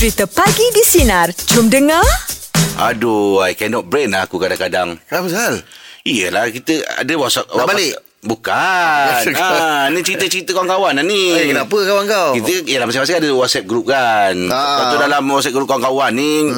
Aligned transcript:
Cerita 0.00 0.24
Pagi 0.24 0.64
di 0.72 0.80
Sinar. 0.80 1.28
Jom 1.52 1.68
dengar. 1.68 2.00
Aduh, 2.80 3.44
I 3.44 3.52
cannot 3.52 3.84
brain 3.84 4.08
lah 4.08 4.24
aku 4.24 4.40
kadang-kadang. 4.40 4.96
Kenapa 5.04 5.28
Zal? 5.28 5.60
Iyalah, 6.08 6.48
kita 6.48 6.80
ada 7.04 7.12
WhatsApp. 7.20 7.52
Nak 7.52 7.68
balik? 7.68 7.92
Bukan. 8.24 9.12
ha, 9.44 9.92
ni 9.92 10.00
cerita-cerita 10.00 10.56
kawan-kawan 10.56 10.96
lah 10.96 11.04
ni. 11.04 11.36
Eh, 11.36 11.52
kenapa 11.52 11.76
kawan 11.84 12.08
kau? 12.08 12.32
Kita, 12.32 12.64
yalah, 12.64 12.88
masing-masing 12.88 13.20
ada 13.20 13.28
WhatsApp 13.36 13.68
group 13.68 13.92
kan. 13.92 14.32
Ah. 14.48 14.56
Lepas 14.56 14.84
tu 14.88 14.96
dalam 15.04 15.22
WhatsApp 15.28 15.52
group 15.52 15.68
kawan-kawan 15.68 16.10
ni, 16.16 16.48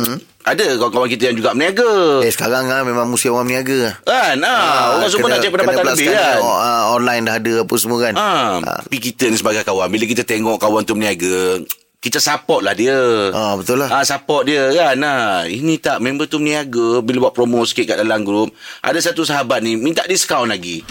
ada 0.47 0.65
kawan-kawan 0.79 1.11
kita 1.11 1.35
yang 1.35 1.37
juga 1.43 1.51
berniaga. 1.51 2.23
Eh, 2.23 2.31
sekarang 2.31 2.71
kan 2.71 2.87
memang 2.87 3.11
musim 3.11 3.35
orang 3.35 3.51
berniaga. 3.51 3.99
Kan? 4.07 4.39
Ha, 4.39 4.55
orang 4.95 5.11
semua 5.11 5.35
nak 5.35 5.43
cari 5.43 5.51
pendapatan 5.51 5.85
lebih 5.91 6.15
kan. 6.15 6.39
Oh, 6.39 6.55
ah, 6.55 6.95
online 6.95 7.27
dah 7.27 7.35
ada 7.43 7.53
apa 7.67 7.75
semua 7.75 7.99
kan. 7.99 8.15
Ha, 8.15 8.31
Ah. 8.63 8.79
tapi 8.87 9.03
kita 9.03 9.27
ni 9.27 9.35
sebagai 9.35 9.67
kawan, 9.67 9.91
bila 9.91 10.07
kita 10.07 10.23
tengok 10.23 10.63
kawan 10.63 10.87
tu 10.87 10.95
berniaga, 10.95 11.59
kita 12.03 12.19
support 12.19 12.67
lah 12.67 12.75
dia. 12.75 13.31
Ah, 13.31 13.55
betul 13.55 13.79
lah. 13.79 13.87
Ah, 13.87 14.03
support 14.03 14.43
dia 14.43 14.67
kan. 14.75 14.99
Ha, 14.99 15.47
ini 15.47 15.79
tak 15.79 16.03
member 16.03 16.27
tu 16.27 16.43
berniaga 16.43 16.99
bila 16.99 17.31
buat 17.31 17.35
promo 17.39 17.63
sikit 17.63 17.95
kat 17.95 18.03
dalam 18.03 18.27
grup. 18.27 18.51
Ada 18.83 19.15
satu 19.15 19.23
sahabat 19.23 19.63
ni 19.63 19.79
minta 19.79 20.03
diskaun 20.03 20.51
lagi. 20.51 20.83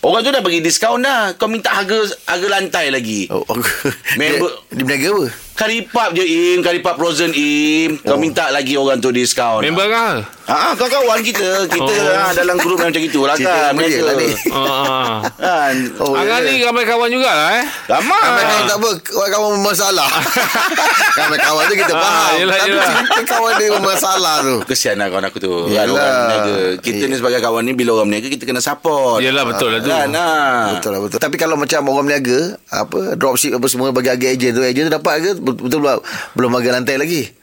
Orang 0.00 0.22
tu 0.22 0.30
dah 0.30 0.40
bagi 0.40 0.62
diskaun 0.62 1.02
dah. 1.02 1.34
Kau 1.34 1.50
minta 1.50 1.74
harga 1.74 1.98
harga 2.24 2.46
lantai 2.46 2.88
lagi. 2.88 3.26
Oh, 3.28 3.42
Member- 4.14 4.70
dia, 4.70 4.78
dia 4.78 4.84
berniaga 4.86 5.08
apa? 5.10 5.26
Karipap 5.60 6.10
je 6.12 6.24
Im, 6.24 6.64
karipap 6.64 6.96
frozen 6.96 7.30
Im. 7.30 8.00
Kau 8.00 8.16
minta 8.16 8.48
lagi 8.48 8.74
orang 8.74 8.96
tu 8.96 9.12
diskaun. 9.12 9.60
Member 9.60 9.86
kah? 9.86 10.24
Ha, 10.48 10.72
kawan-kawan 10.72 11.20
kita. 11.20 11.68
Kita 11.68 11.92
Oh. 11.92 12.16
ha, 12.16 12.32
dalam 12.32 12.56
grup 12.56 12.80
macam 12.80 12.96
itulah 12.96 13.36
Cerita 13.36 13.70
kan. 13.70 13.76
dia 13.76 14.00
lah 14.00 14.14
ni? 14.16 14.28
Ah. 14.50 15.20
Kan. 15.30 15.74
Oh, 16.00 16.16
Angah 16.16 16.40
ya. 16.40 16.48
ni 16.48 16.64
ramai 16.64 16.82
kawan 16.82 17.06
jugalah 17.06 17.60
eh. 17.60 17.64
Ramai. 17.86 18.18
Ramai 18.18 18.42
kawan 18.42 18.64
tak 18.64 18.76
apa 18.76 18.90
Kawan 19.30 19.48
bermasalah 19.54 20.08
Ramai 21.18 21.38
kawan 21.38 21.64
tu 21.64 21.74
kita 21.76 21.92
Ah, 21.92 22.00
faham 22.00 22.32
yelah, 22.36 22.56
Tapi 22.56 22.70
yelah. 22.70 22.90
cerita 22.90 23.22
kawan 23.28 23.52
dia 23.54 23.68
bermasalah 23.70 24.36
tu 24.40 24.54
Kesian 24.64 24.96
lah 24.96 25.06
kawan 25.06 25.24
aku 25.24 25.38
tu 25.38 25.52
kan, 25.66 25.70
Yalah. 25.70 25.92
Orang 25.92 26.16
berniaga 26.18 26.56
Kita 26.80 27.02
ni 27.04 27.14
sebagai 27.14 27.38
kawan 27.38 27.62
ni 27.62 27.72
Bila 27.72 27.90
orang 27.94 28.08
berniaga 28.08 28.28
Kita 28.28 28.44
kena 28.44 28.60
support 28.60 29.20
Yelah 29.20 29.44
betul 29.44 29.68
lah 29.70 29.80
tu. 29.80 29.88
Kan 29.88 30.08
ha. 30.10 30.28
Betul 30.72 30.90
lah 30.90 31.00
betul 31.00 31.18
Tapi 31.20 31.36
kalau 31.36 31.54
macam 31.54 31.80
orang 31.84 32.04
berniaga 32.06 32.38
Apa 32.70 33.18
Dropship 33.18 33.58
apa 33.58 33.66
semua 33.66 33.90
Bagi 33.90 34.14
ejen 34.30 34.54
tu. 34.54 34.62
Ejen 34.62 34.86
tu 34.86 34.92
dapat 34.94 35.12
harga 35.18 35.30
Betul 35.38 35.82
belum 35.82 36.00
Belum 36.38 36.50
harga 36.54 36.78
lantai 36.78 36.96
lagi 36.96 37.39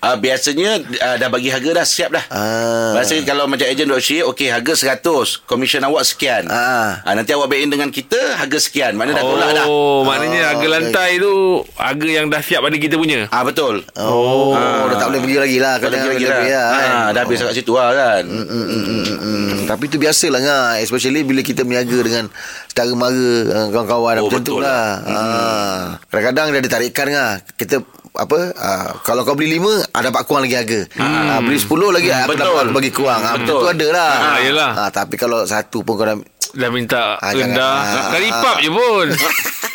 Uh, 0.00 0.16
biasanya 0.16 0.80
uh, 0.80 1.16
dah 1.16 1.28
bagi 1.28 1.52
harga 1.52 1.70
dah 1.76 1.84
siap 1.84 2.10
dah. 2.10 2.24
Ah. 2.28 2.96
Biasanya 2.96 3.22
kalau 3.22 3.44
macam 3.44 3.68
ejen 3.68 3.84
dropship 3.84 4.24
okey 4.32 4.48
harga 4.48 4.96
100, 4.96 5.44
komisen 5.44 5.84
awak 5.84 6.08
sekian. 6.08 6.48
Ah. 6.48 7.04
Uh, 7.04 7.12
nanti 7.12 7.36
awak 7.36 7.52
bayin 7.52 7.68
dengan 7.68 7.92
kita 7.92 8.16
harga 8.34 8.56
sekian. 8.56 8.96
Mana 8.96 9.12
dah 9.12 9.20
tolak 9.20 9.50
dah. 9.52 9.64
Oh, 9.68 10.00
maknanya 10.02 10.56
harga 10.56 10.64
okey. 10.64 10.72
lantai 10.72 11.10
tu 11.16 11.32
harga 11.76 12.08
yang 12.08 12.26
dah 12.26 12.40
siap 12.40 12.64
pada 12.64 12.76
kita 12.76 12.96
punya. 12.96 13.28
Ah 13.28 13.44
betul. 13.44 13.84
Oh, 13.94 14.56
Dah 14.88 14.96
tak 14.96 15.08
boleh 15.12 15.20
pergi 15.20 15.38
lagi 15.38 15.58
lah 15.60 15.74
Tak 15.76 15.92
Kadang 15.92 16.08
lagi 16.10 16.24
lah, 16.24 16.40
kan? 16.40 16.88
Ah, 16.90 17.08
dah 17.12 17.20
habis 17.22 17.38
kat 17.38 17.54
situ 17.54 17.72
lah 17.76 17.88
kan. 17.92 18.22
Mm, 18.24 18.46
mm, 18.48 18.66
mm, 18.66 18.82
mm, 18.82 19.18
mm. 19.20 19.58
Tapi 19.68 19.84
tu 19.86 20.00
biasalah 20.00 20.40
ngah 20.40 20.68
Especially 20.80 21.22
bila 21.22 21.44
kita 21.44 21.62
berniaga 21.62 21.98
dengan 22.00 22.24
Setara 22.66 22.90
mara 22.90 23.12
uh, 23.12 23.66
Kawan-kawan 23.70 24.14
Oh, 24.18 24.26
Macam 24.26 24.42
tu 24.42 24.56
lah 24.58 24.98
Ah. 25.04 25.82
Kadang-kadang 26.08 26.46
dia 26.50 26.60
ada 26.60 26.70
tarikan 26.70 27.06
ngah 27.06 27.32
Kita 27.54 27.76
apa 28.10 28.38
uh, 28.50 28.88
kalau 29.00 29.22
kau 29.22 29.32
beli 29.32 29.56
lima 29.56 29.70
ada 29.90 30.10
dapat 30.10 30.22
kurang 30.26 30.44
lagi 30.44 30.58
harga. 30.58 30.80
Ah, 30.98 31.38
beli 31.38 31.56
sepuluh 31.56 31.94
lagi 31.94 32.10
aku 32.10 32.34
betul. 32.34 32.42
dapat 32.42 32.64
bagi 32.70 32.90
kurang. 32.90 33.20
Ah, 33.20 33.34
Betul. 33.34 33.46
Betul. 33.46 33.60
Itu 33.60 33.68
ada 33.70 33.86
lah. 33.94 34.12
Ah, 34.12 34.38
yelah. 34.42 34.70
Ah, 34.76 34.90
tapi 34.90 35.14
kalau 35.14 35.46
satu 35.46 35.80
pun 35.80 35.94
kau 35.94 36.06
dah 36.06 36.18
Dah 36.50 36.66
minta 36.66 37.14
Ah, 37.16 37.30
rendah. 37.30 37.74
Ah, 37.78 38.04
Karipap 38.10 38.58
ah. 38.58 38.62
je 38.62 38.70
pun. 38.70 39.06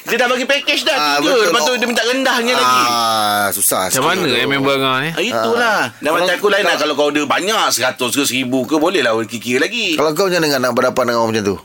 Dia 0.06 0.22
dah 0.22 0.28
bagi 0.30 0.46
package 0.46 0.86
dah 0.86 0.94
Ah, 0.94 1.18
tiga. 1.18 1.34
betul. 1.34 1.44
Lepas 1.50 1.62
tu 1.64 1.74
dia 1.74 1.88
minta 1.90 2.04
rendahnya 2.06 2.54
lagi. 2.54 2.82
Ah, 2.86 3.48
susah. 3.50 3.90
Macam 3.90 4.04
mana 4.06 4.28
eh 4.30 4.46
member 4.46 4.78
Angah 4.78 4.98
ni? 5.02 5.10
Ah, 5.10 5.24
itulah. 5.24 5.80
Dan 5.98 6.06
Kalau- 6.06 6.16
macam 6.22 6.36
aku 6.38 6.48
lain 6.54 6.64
lah. 6.64 6.76
Kalau 6.78 6.94
kau 6.94 7.08
order 7.10 7.26
banyak, 7.26 7.66
100 7.74 7.98
ke 8.14 8.22
1000 8.22 8.70
ke, 8.70 8.76
boleh 8.78 9.02
lah 9.02 9.18
kikir 9.26 9.58
lagi. 9.58 9.98
Kalau 9.98 10.14
kau 10.14 10.30
macam 10.30 10.46
mana 10.46 10.62
nak 10.62 10.72
berhadapan 10.78 11.04
dengan 11.10 11.20
orang 11.24 11.32
macam 11.34 11.46
tu? 11.48 11.58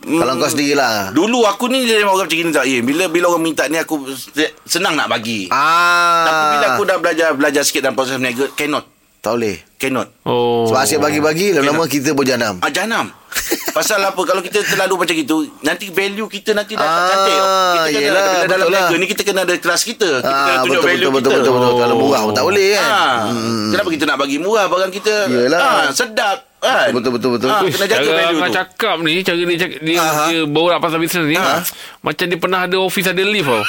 Kalau 0.00 0.32
kau 0.34 0.48
sendirilah. 0.48 1.12
Dulu 1.12 1.44
aku 1.44 1.68
ni 1.68 1.84
dia 1.84 2.00
orang 2.00 2.24
macam 2.24 2.32
gini 2.32 2.48
tak 2.48 2.64
eh, 2.64 2.80
bila 2.80 3.06
bila 3.06 3.28
orang 3.28 3.44
minta 3.44 3.64
ni 3.66 3.76
aku 3.76 4.00
se- 4.10 4.56
senang 4.62 4.94
nak 4.94 5.06
bagi. 5.06 5.46
Ah. 5.48 6.24
Tapi 6.24 6.44
bila 6.50 6.66
aku 6.70 6.82
dah 6.84 6.96
belajar 6.96 7.28
belajar 7.32 7.62
sikit 7.62 7.80
dalam 7.82 7.94
proses 7.94 8.16
berniaga 8.16 8.48
cannot 8.50 8.88
tak 9.20 9.36
boleh. 9.36 9.60
cannot. 9.76 10.08
Oh. 10.24 10.64
Sebab 10.64 10.80
asyik 10.80 10.96
bagi-bagi 10.98 11.52
lama-lama 11.52 11.84
kita 11.84 12.12
berjanam. 12.12 12.56
Ah 12.58 12.68
janam. 12.68 13.12
Pasal 13.76 14.00
apa 14.00 14.16
kalau 14.18 14.40
kita 14.40 14.60
terlalu 14.62 14.96
macam 14.98 15.12
itu 15.14 15.36
nanti 15.60 15.88
value 15.88 16.26
kita 16.26 16.50
nanti 16.50 16.72
dah 16.72 16.80
tak 16.80 16.90
Ah, 16.90 17.06
cantik. 17.06 17.36
Kita 17.36 17.44
kena 17.86 18.00
yelah, 18.00 18.22
bila 18.24 18.38
dalam 18.42 18.66
betul 18.66 18.72
lah. 18.74 18.96
ni 18.96 19.06
kita 19.06 19.22
kena 19.22 19.40
ada 19.42 19.54
kelas 19.54 19.82
kita. 19.82 20.10
Kita 20.18 20.26
kena 20.26 20.50
Ah, 20.50 20.58
tunjuk 20.58 20.72
betul, 20.74 20.88
value 20.90 21.10
betul, 21.10 21.20
kita. 21.22 21.38
betul, 21.38 21.52
betul, 21.52 21.68
betul. 21.68 21.78
Kalau 21.78 21.94
murah 21.94 22.20
pun 22.24 22.32
tak 22.34 22.44
boleh 22.44 22.68
kan. 22.72 22.88
Ah, 22.90 23.16
Kenapa 23.70 23.88
kita 23.90 24.04
nak 24.04 24.18
bagi 24.18 24.36
murah 24.36 24.64
barang 24.66 24.90
kita? 24.90 25.14
Yelah. 25.28 25.60
Ah, 25.60 25.84
sedap. 25.92 26.38
Kan? 26.60 26.92
Betul, 26.92 27.10
betul, 27.16 27.30
betul. 27.34 27.48
Ah, 27.48 27.64
Uish, 27.64 27.72
kena 27.72 27.86
jaga 27.88 28.04
cara 28.04 28.20
value 28.20 28.36
tu. 28.38 28.52
cakap 28.52 28.96
ni 29.00 29.12
Cara 29.20 29.36
dia 29.38 29.58
cakap 29.58 29.78
Dia, 29.80 29.96
Aha. 29.96 30.24
dia 30.28 30.40
borak 30.44 30.78
pasal 30.78 31.00
bisnes 31.00 31.24
ni 31.24 31.36
Macam 32.00 32.24
dia 32.28 32.36
pernah 32.36 32.68
ada 32.68 32.76
Office 32.76 33.08
ada 33.08 33.22
lift 33.22 33.48
tau 33.48 33.64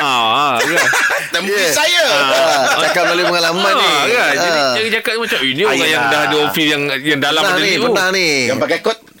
Ah, 0.00 0.56
ah, 0.56 0.56
kan? 0.56 1.44
Yeah. 1.44 1.72
saya. 1.76 2.04
Ah, 2.08 2.80
cakap 2.82 3.04
melalui 3.06 3.28
pengalaman 3.28 3.68
ni. 3.70 3.84
Ah, 3.84 4.04
kan? 4.08 4.32
Jadi 4.32 4.48
Ah. 4.50 4.72
cara 4.72 4.88
cakap 4.90 5.10
ni 5.12 5.20
macam 5.20 5.38
Ini 5.38 5.60
orang 5.60 5.76
Ayah. 5.76 5.88
yang 5.92 6.04
dah 6.08 6.20
ada 6.24 6.36
office 6.40 6.68
Yang 6.72 6.82
yang 7.04 7.20
dalam 7.20 7.40
Pernah 7.44 7.52
macam 7.52 7.60
ni, 7.62 7.70
ni 7.70 7.84
pernah 7.84 8.06
ni. 8.10 8.28
Yang 8.48 8.58
pakai 8.58 8.78
kot. 8.80 8.98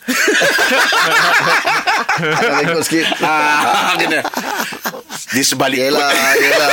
Kalau 2.40 2.60
ikut 2.62 2.82
sikit. 2.82 3.06
Ah, 3.20 3.92
dia 3.94 4.06
nak. 4.10 4.24
Di 5.30 5.42
sebalik 5.42 5.78
Yelah, 5.80 6.10
kot. 6.10 6.34
yelah. 6.36 6.70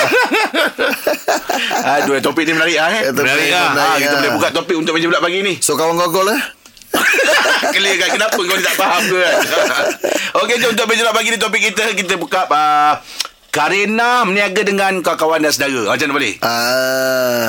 Aduh, 1.98 2.18
topik 2.20 2.44
ni 2.44 2.54
menarik 2.54 2.78
ah. 2.78 2.90
Eh? 2.90 3.02
Ya, 3.04 3.12
topik 3.12 3.24
Menarik 3.24 3.52
ah. 3.52 3.70
Ah, 3.76 3.96
kita 3.96 4.16
boleh 4.16 4.32
buka 4.34 4.48
topik 4.52 4.76
untuk 4.76 4.92
meja 4.92 5.06
bulat 5.06 5.22
pagi 5.22 5.40
ni. 5.42 5.54
So 5.58 5.74
kawan 5.74 5.94
kau 5.96 6.22
lah. 6.22 6.40
Clear 7.68 7.96
kan 7.98 8.10
Kenapa 8.16 8.34
kau 8.34 8.48
ni 8.48 8.64
tak 8.64 8.74
faham 8.74 9.04
ke 9.04 9.18
kan 9.20 9.36
Okey 10.40 10.56
jom 10.58 10.72
untuk 10.72 10.88
meja 10.88 11.04
bulat 11.04 11.14
pagi 11.14 11.30
ni 11.30 11.38
Topik 11.38 11.60
kita 11.62 11.84
Kita 11.92 12.16
buka 12.16 12.48
uh, 12.48 12.96
Karena 13.52 14.24
meniaga 14.24 14.64
dengan 14.64 15.04
kawan-kawan 15.04 15.44
dan 15.44 15.52
saudara 15.52 15.92
Macam 15.92 16.08
mana 16.08 16.16
boleh? 16.16 16.34
Ah, 16.40 17.46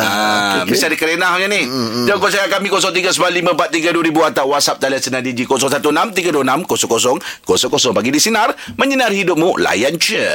Ah, 0.58 0.60
Mesti 0.66 0.84
ada 0.84 0.96
kerenah 0.96 1.30
macam 1.30 1.48
ni 1.48 1.62
Jom 2.04 2.19
kongsikan 2.19 2.50
kami 2.50 2.66
0395432000 2.66 4.26
Atau 4.26 4.44
WhatsApp 4.50 4.82
talian 4.82 5.00
sinar 5.00 5.22
Digi 5.22 5.46
0163260000 5.46 6.66
Pagi 7.94 8.10
di 8.10 8.20
Sinar 8.20 8.48
Menyinari 8.75 9.22
hidupmu 9.22 9.54
Layan 9.56 9.94
je 9.96 10.26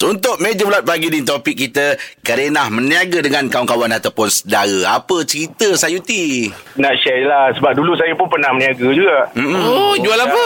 untuk 0.00 0.40
meja 0.40 0.64
bulat 0.64 0.80
pagi 0.80 1.12
ni 1.12 1.20
topik 1.20 1.56
kita 1.56 2.00
Karenah 2.24 2.72
meniaga 2.72 3.20
dengan 3.20 3.52
kawan-kawan 3.52 3.92
ataupun 4.00 4.32
saudara. 4.32 4.96
Apa 4.96 5.24
cerita 5.28 5.76
Sayuti? 5.76 6.48
nak 6.80 6.94
share 7.04 7.28
lah 7.28 7.52
sebab 7.52 7.76
dulu 7.76 7.92
saya 7.96 8.16
pun 8.16 8.28
pernah 8.32 8.56
berniaga 8.56 8.88
juga. 8.96 9.18
Oh, 9.36 9.94
jual 10.00 10.16
apa? 10.16 10.44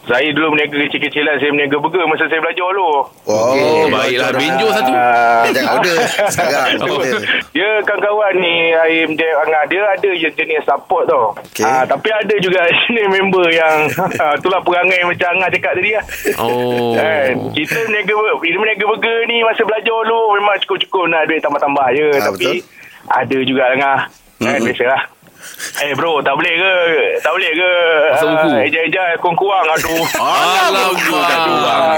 Saya 0.00 0.32
dulu 0.32 0.46
berniaga 0.50 0.80
kecil-kecilan 0.80 1.36
saya 1.36 1.50
berniaga 1.50 1.76
burger 1.76 2.02
masa 2.04 2.24
saya 2.24 2.40
belajar 2.40 2.66
dulu. 2.66 3.04
Oh, 3.22 3.84
Baiklah, 3.86 4.32
benjo 4.32 4.68
satu. 4.70 4.90
Ah, 4.90 5.44
Dia 5.44 5.52
jangan 5.52 5.72
order 5.76 5.96
sekarang. 6.34 6.68
Order. 6.82 7.20
dia 7.50 7.68
kawan-kawan 7.82 8.32
ni 8.34 8.54
Aim 8.72 9.08
dia 9.12 9.28
Angah 9.38 9.62
dia 9.66 9.82
ada 9.86 10.10
je 10.10 10.28
jenis 10.30 10.64
support 10.64 11.04
tau. 11.04 11.36
Okey. 11.36 11.62
Ah, 11.62 11.84
tapi 11.84 12.08
ada 12.08 12.34
juga 12.36 12.58
jenis 12.80 13.06
member 13.08 13.44
yang 13.46 13.76
itulah 14.40 14.60
perangai 14.60 15.04
macam 15.04 15.28
Angah 15.30 15.48
cakap 15.48 15.72
tadi 15.74 15.90
lah. 15.92 16.04
Oh. 16.38 16.96
Kan 16.96 17.30
kita 17.52 17.78
berniaga 17.84 18.12
bila 18.40 18.56
berniaga 18.56 18.84
burger 18.88 19.16
ni 19.26 19.36
masa 19.42 19.62
belajar 19.62 19.94
dulu 20.00 20.20
memang 20.34 20.56
cukup-cukup 20.60 21.04
nak 21.06 21.22
duit 21.26 21.38
tambah-tambah 21.38 21.86
je 21.92 22.08
Ah, 22.10 22.22
tapi 22.26 22.48
betul. 22.50 22.56
ada 23.06 23.36
juga 23.42 23.62
Angah. 23.70 24.00
Kan 24.40 24.56
Mm-mm. 24.56 24.66
biasalah. 24.66 25.02
Eh 25.80 25.92
bro 25.92 26.20
tak 26.20 26.32
boleh 26.32 26.52
ke 26.52 26.74
Tak 27.18 27.32
boleh 27.32 27.50
ke 27.50 27.70
Pasal 28.10 28.26
buku? 28.30 28.48
Ah, 28.50 28.60
Eja-eja 28.60 29.02
kurang-kurang 29.16 29.64
Aduh 29.70 30.04
Alamak. 30.14 31.00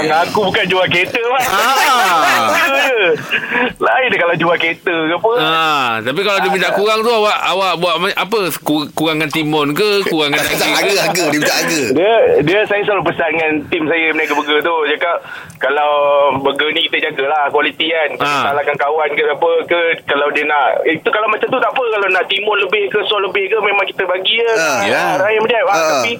Ah, 0.05 0.23
Aku 0.23 0.39
bukan 0.43 0.63
jual 0.65 0.85
kereta. 0.87 1.19
Ah. 1.43 2.47
Je. 2.79 2.99
Lain 3.85 4.07
dia 4.07 4.17
kalau 4.17 4.35
jual 4.35 4.55
kereta 4.55 4.93
ke 4.93 5.13
apa 5.13 5.31
Ah, 5.37 5.91
tapi 5.99 6.19
kalau 6.21 6.39
dia 6.39 6.49
minta 6.49 6.69
kurang 6.71 6.99
tu 6.99 7.11
awak 7.11 7.37
awak 7.45 7.71
buat 7.77 7.93
apa? 8.13 8.39
Kur- 8.61 8.87
Kurangkan 8.93 9.27
timun 9.27 9.71
ke, 9.71 10.05
kurangkan 10.05 10.39
daging 10.45 10.71
ke? 10.71 10.77
harga, 10.77 10.95
harga. 11.01 11.23
Dia 11.25 11.33
minta 11.33 11.53
harga. 11.53 11.81
dia 11.93 12.13
dia 12.43 12.59
saya 12.63 12.81
selalu 12.83 13.03
pesan 13.05 13.29
dengan 13.31 13.51
tim 13.67 13.83
saya 13.83 14.05
berniaga 14.09 14.33
burger 14.33 14.59
tu 14.61 14.75
cakap 14.87 15.17
kalau 15.57 15.91
burger 16.39 16.69
ni 16.71 16.85
kita 16.85 17.09
jagalah 17.09 17.49
kualiti 17.49 17.89
kan 17.89 18.09
Ah. 18.19 18.43
salahkan 18.47 18.77
kawan 18.77 19.09
ke 19.11 19.23
apa 19.25 19.49
ke 19.65 19.79
kalau 20.05 20.27
dia 20.31 20.45
nak 20.45 20.67
itu 20.85 21.07
kalau 21.07 21.27
macam 21.27 21.47
tu 21.47 21.57
tak 21.57 21.69
apa 21.69 21.83
kalau 21.89 22.07
nak 22.09 22.25
timun 22.27 22.57
lebih 22.59 22.83
ke 22.87 22.99
sos 23.03 23.19
lebih 23.19 23.32
ke 23.35 23.57
memang 23.57 23.85
kita 23.85 24.03
bagi 24.03 24.37
Ah, 24.53 24.81
ya. 24.85 25.03
Rahim 25.17 25.43
dia 25.43 25.61
ah, 25.63 25.71
Ah. 25.71 25.89
tapi 25.99 26.13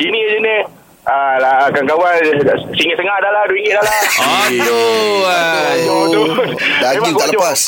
ini 0.00 0.18
je 0.24 0.38
ni 0.40 0.56
Ah 1.04 1.36
lah 1.36 1.68
kawan-kawan 1.68 2.16
Singgit 2.72 2.96
setengah 2.96 3.16
dah 3.20 3.30
lah 3.30 3.42
RM2 3.44 3.68
dah 3.70 3.82
lah 3.82 4.00
Aduh. 4.48 6.32
Daging 6.80 7.12
tak 7.14 7.28
lepas. 7.30 7.60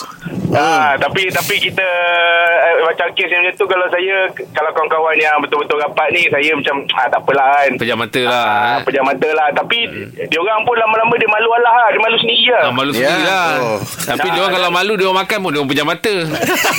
Ah, 0.57 0.97
tapi 0.97 1.29
tapi 1.29 1.55
kita 1.61 1.85
uh, 1.85 2.77
macam 2.83 3.13
kes 3.13 3.29
yang 3.29 3.45
macam 3.45 3.55
tu 3.55 3.67
kalau 3.67 3.87
saya 3.87 4.17
kalau 4.51 4.71
kawan-kawan 4.73 5.13
yang 5.15 5.37
betul-betul 5.39 5.77
rapat 5.79 6.09
ni 6.11 6.25
saya 6.27 6.51
macam 6.51 6.75
ah, 6.91 7.07
tak 7.07 7.21
apalah 7.21 7.49
kan. 7.59 7.71
Pejam 7.77 7.99
mata 7.99 8.23
lah 8.23 8.47
Ah, 8.47 8.65
eh. 8.73 8.81
pejam 8.83 9.05
mata 9.05 9.29
lah 9.29 9.49
Tapi 9.53 9.79
Dia 10.23 10.39
orang 10.39 10.63
pun 10.63 10.75
lama-lama 10.75 11.15
Dia 11.15 11.29
malu 11.29 11.49
Allah 11.53 11.75
lah 11.75 11.89
Dia 11.89 12.01
malu 12.01 12.17
sendiri 12.17 12.47
lah 12.49 12.63
Ah, 12.63 12.73
malu 12.73 12.91
Ya. 12.91 12.99
sendiri 13.03 13.23
lah 13.23 13.47
Oh. 13.57 13.79
Tapi 14.07 14.19
Ah, 14.23 14.33
dia 14.33 14.41
orang 14.41 14.55
kalau 14.55 14.71
malu 14.71 14.93
Dia 14.95 15.05
orang 15.05 15.21
makan 15.23 15.39
pun 15.39 15.51
Dia 15.51 15.59
orang 15.59 15.71
pejam 15.71 15.87
mata 15.87 16.15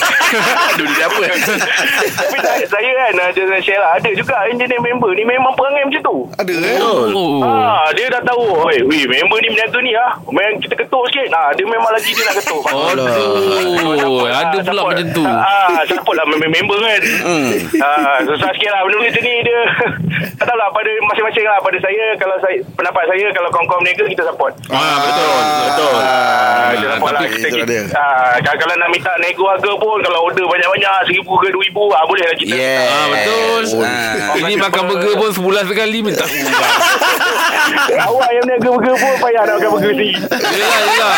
Dulu 0.77 0.91
dia 0.91 1.05
apa? 1.05 1.23
Tapi 2.17 2.37
saya, 2.39 2.63
saya 2.65 2.89
kan 2.93 3.13
Ada 3.29 3.41
share 3.59 3.79
lah 3.79 3.91
Ada 3.95 4.09
juga 4.13 4.35
engineer 4.47 4.79
member 4.79 5.11
ni 5.11 5.23
Memang 5.23 5.53
perangai 5.53 5.83
macam 5.83 6.01
tu 6.01 6.17
Ada 6.35 6.53
eh? 6.53 6.77
Oh. 6.79 7.41
Ah, 7.41 7.87
dia 7.91 8.07
dah 8.09 8.21
tahu 8.23 8.43
Oi, 8.63 8.77
weh, 8.83 9.03
member 9.05 9.37
ni 9.37 9.47
berniaga 9.49 9.79
ni 9.79 9.91
ah. 9.93 10.11
Memang 10.27 10.57
kita 10.57 10.73
ketuk 10.75 11.03
sikit. 11.07 11.29
Ah, 11.31 11.49
dia 11.51 11.63
memang 11.63 11.89
lagi 11.89 12.09
dia 12.09 12.23
nak 12.23 12.35
ketuk. 12.35 12.61
Aduh 13.69 14.23
Ada 14.23 14.57
pula 14.57 14.73
support. 14.77 14.87
macam 14.89 15.07
tu 15.11 15.23
Ah, 15.27 15.81
support 15.85 16.15
lah 16.15 16.25
mem- 16.25 16.47
member 16.47 16.77
kan. 16.77 17.01
Hmm. 17.21 17.49
Ah, 17.77 18.17
susah 18.23 18.49
sikit 18.51 18.69
lah 18.69 18.81
benda 18.83 18.97
macam 18.99 19.21
ni 19.21 19.33
dia. 19.41 19.61
tak 20.37 20.45
tahu 20.45 20.55
lah 20.55 20.69
pada 20.69 20.89
masing-masing 21.03 21.43
lah 21.43 21.57
pada 21.59 21.77
saya 21.77 22.03
kalau 22.15 22.35
saya 22.39 22.57
pendapat 22.73 23.03
saya 23.05 23.25
kalau 23.31 23.49
kawan-kawan 23.49 23.79
berniaga 23.81 24.03
kita 24.07 24.23
support. 24.23 24.51
Ah, 24.69 24.95
betul 25.01 25.35
Betul 25.67 25.95
Ah, 25.97 26.69
kita 26.73 26.87
support 26.93 27.11
lah 27.11 27.21
tapi 27.21 27.33
kita, 27.33 27.47
kita, 27.49 27.65
dia. 27.65 27.81
ah, 27.93 28.31
kalau, 28.39 28.73
nak 28.73 28.89
minta 28.89 29.11
nego 29.17 29.45
harga 29.45 29.71
pun 29.73 29.97
kalau 29.99 30.19
order 30.23 30.45
banyak-banyak 30.45 30.91
seribu 31.05 31.33
ke 31.35 31.47
dua 31.49 31.63
ribu 31.63 31.83
ah, 31.89 32.03
boleh 32.05 32.23
lah 32.23 32.35
kita. 32.35 32.53
Yeah. 32.53 32.85
Ah, 32.87 33.05
betul. 33.09 33.61
Ah. 33.79 34.35
Ini 34.37 34.53
makan 34.55 34.81
burger 34.85 35.13
pun 35.15 35.29
sebulan 35.31 35.63
sekali 35.65 35.97
minta. 35.99 36.25
Awak 38.07 38.29
yang 38.31 38.43
berniaga 38.43 38.69
burger 38.69 38.95
pun 38.95 39.13
payah 39.19 39.41
nak 39.43 39.53
makan 39.57 39.69
burger 39.71 39.91
sendiri. 39.91 40.13
Yelah, 40.37 40.79
yelah. 40.79 41.15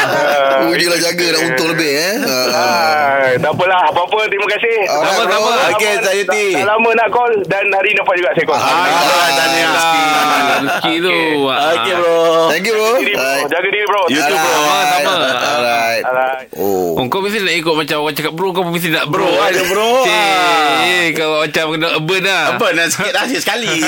Oh, 0.60 0.72
lah 0.72 1.00
jaga 1.00 1.26
nak 1.30 1.42
untung 1.46 1.68
lebih 1.70 1.90
eh. 1.92 2.16
Ah, 2.30 2.46
ah. 2.48 2.78
Ah, 3.20 3.32
tak 3.36 3.52
apalah. 3.52 3.82
Apa-apa. 3.90 4.20
Terima 4.26 4.48
kasih. 4.48 4.78
Sama-sama. 4.86 5.52
Okey, 5.72 5.94
saya. 6.00 6.22
Dah, 6.22 6.36
dah 6.54 6.66
lama 6.68 6.90
nak 6.94 7.08
call 7.10 7.32
dan 7.46 7.64
hari 7.70 7.90
ni 7.90 7.98
dapat 7.98 8.14
juga 8.16 8.30
saya 8.32 8.46
call. 8.46 8.60
Alhamdulillah, 8.60 9.30
tahniah. 9.32 9.70
Alhamdulillah. 9.70 10.58
Rezeki 10.60 10.94
tu. 11.00 11.18
Ah. 11.46 11.58
Okey 11.74 11.94
bro. 11.96 12.18
Thank 12.50 12.66
you 12.66 12.74
bro. 12.74 12.90
Jaga 13.48 13.68
diri, 13.68 13.86
bro. 13.86 14.02
You 14.08 14.22
too, 14.22 14.36
bro. 14.36 14.52
Alright. 14.52 14.92
Sama-sama. 14.92 15.28
Alright. 16.06 16.48
Oh. 16.56 16.92
Oh, 16.92 17.06
kau 17.08 17.20
mesti 17.20 17.40
nak 17.40 17.56
ikut 17.56 17.74
macam 17.74 17.98
orang 18.02 18.12
cakap 18.14 18.34
bro 18.34 18.52
Kau 18.52 18.64
mesti 18.66 18.92
nak 18.92 19.08
bro 19.08 19.24
Bro, 19.24 19.40
ada 19.40 19.62
bro. 19.66 19.90
Cik, 20.04 20.12
Ah. 20.12 21.06
Kau 21.16 21.30
macam 21.40 21.66
kena 21.72 21.88
urban 21.96 22.22
lah 22.22 22.44
Apa 22.54 22.66
nak 22.72 22.88
sikit 22.90 23.12
lah 23.12 23.24
sikit 23.24 23.42
sekali. 23.42 23.72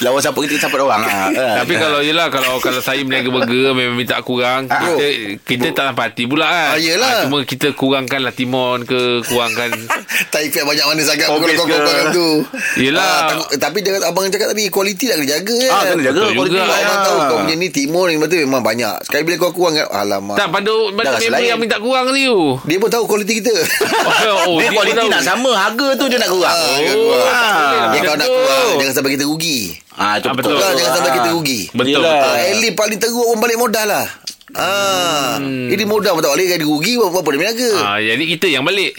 Lawan 0.00 0.20
siapa 0.20 0.38
kita 0.38 0.54
siapa 0.58 0.76
orang. 0.78 1.02
ah. 1.02 1.28
Tapi 1.60 1.74
kalau 1.74 2.00
yelah 2.00 2.28
Kalau 2.28 2.58
kalau 2.58 2.78
saya 2.78 3.02
berniaga 3.02 3.28
burger 3.28 3.72
Memang 3.72 3.96
minta 3.96 4.18
kurang 4.20 4.66
Kita 4.66 5.06
kita 5.44 5.66
tak 5.72 5.84
sampai 5.90 6.04
hati 6.06 6.24
pula 6.24 6.45
kan 6.46 6.68
Ah, 6.68 6.76
yelah. 6.76 7.16
Cuma 7.22 7.42
kita 7.42 7.72
kurangkan 7.72 8.20
lah 8.20 8.30
Timon 8.30 8.82
ke 8.82 8.98
Kurangkan 9.22 9.70
Tak 10.32 10.40
efek 10.42 10.62
banyak 10.62 10.84
mana 10.84 11.02
sangat 11.02 11.26
Kalau 11.26 11.38
kau 11.40 11.66
kau 11.66 12.04
tu 12.10 12.28
Yelah. 12.76 13.02
Ah, 13.02 13.20
takut- 13.28 13.50
Tapi 13.56 13.78
dia, 13.80 13.98
abang 14.00 14.26
cakap 14.26 14.50
tadi 14.50 14.66
Kualiti 14.66 15.06
nak 15.06 15.16
kena 15.18 15.28
jaga 15.32 15.54
kan 15.56 15.70
Ah, 15.70 15.82
kena 15.84 16.02
jaga 16.02 16.14
Betul 16.16 16.28
kualiti. 16.32 16.50
juga, 16.52 16.62
abang 16.64 16.82
Ah. 16.88 17.02
tahu 17.02 17.18
Kau 17.20 17.36
punya 17.40 17.54
ni 17.54 17.68
timur 17.68 18.04
ni 18.06 18.16
Betul 18.16 18.38
memang 18.42 18.62
banyak 18.62 18.94
Sekali 19.02 19.22
bila 19.22 19.36
kau 19.38 19.52
kurang 19.52 19.74
kan 19.74 19.86
Alamak 19.88 20.36
Tak 20.36 20.48
pada, 20.48 20.72
pada 20.88 21.10
member 21.16 21.42
yang 21.42 21.58
minta 21.58 21.76
kurang 21.76 22.06
ni 22.10 22.24
tu 22.24 22.40
Dia 22.62 22.76
pun 22.76 22.88
tahu 22.88 23.04
kualiti 23.04 23.34
kita 23.38 23.52
oh, 24.44 24.56
Dia 24.56 24.68
pun 24.68 24.76
kualiti 24.76 25.06
nak 25.06 25.22
sama 25.22 25.50
Harga 25.52 25.88
tu 25.94 26.04
dia 26.06 26.18
nak 26.18 26.28
kurang 26.28 26.52
Ah, 26.52 26.76
dia 26.76 26.92
Oh, 26.92 27.02
kurang. 27.04 27.26
Ah. 27.26 27.88
Dia 27.88 28.00
nak 28.00 28.16
Betul. 28.16 28.30
kurang 28.32 28.68
Jangan 28.76 28.94
sampai 28.94 29.10
kita 29.12 29.24
rugi 29.24 29.58
Ah, 29.92 30.14
itu 30.14 30.28
Ah, 30.28 30.34
betul. 30.34 30.54
betul. 30.54 30.72
Jangan 30.76 30.92
sampai 30.94 31.12
kita 31.14 31.28
rugi 31.30 31.60
Betul, 31.70 31.92
Yelah. 31.96 32.20
Ah, 32.22 32.36
Ellie 32.46 32.72
paling 32.72 32.98
teruk 32.98 33.16
orang 33.18 33.40
balik 33.40 33.56
modal 33.56 33.86
lah 33.86 34.06
Ah, 34.54 35.42
hmm. 35.42 35.74
Ini 35.74 35.82
modal 35.90 36.14
pun 36.14 36.22
tak 36.22 36.38
balik 36.38 36.46
Dia 36.46 36.62
rugi 36.62 36.94
Apa 36.94 37.18
apa 37.18 37.34
dia 37.34 37.34
berniaga 37.34 37.66
Ah, 37.82 37.98
jadi 37.98 38.24
kita 38.30 38.46
yang 38.46 38.62
balik. 38.62 38.94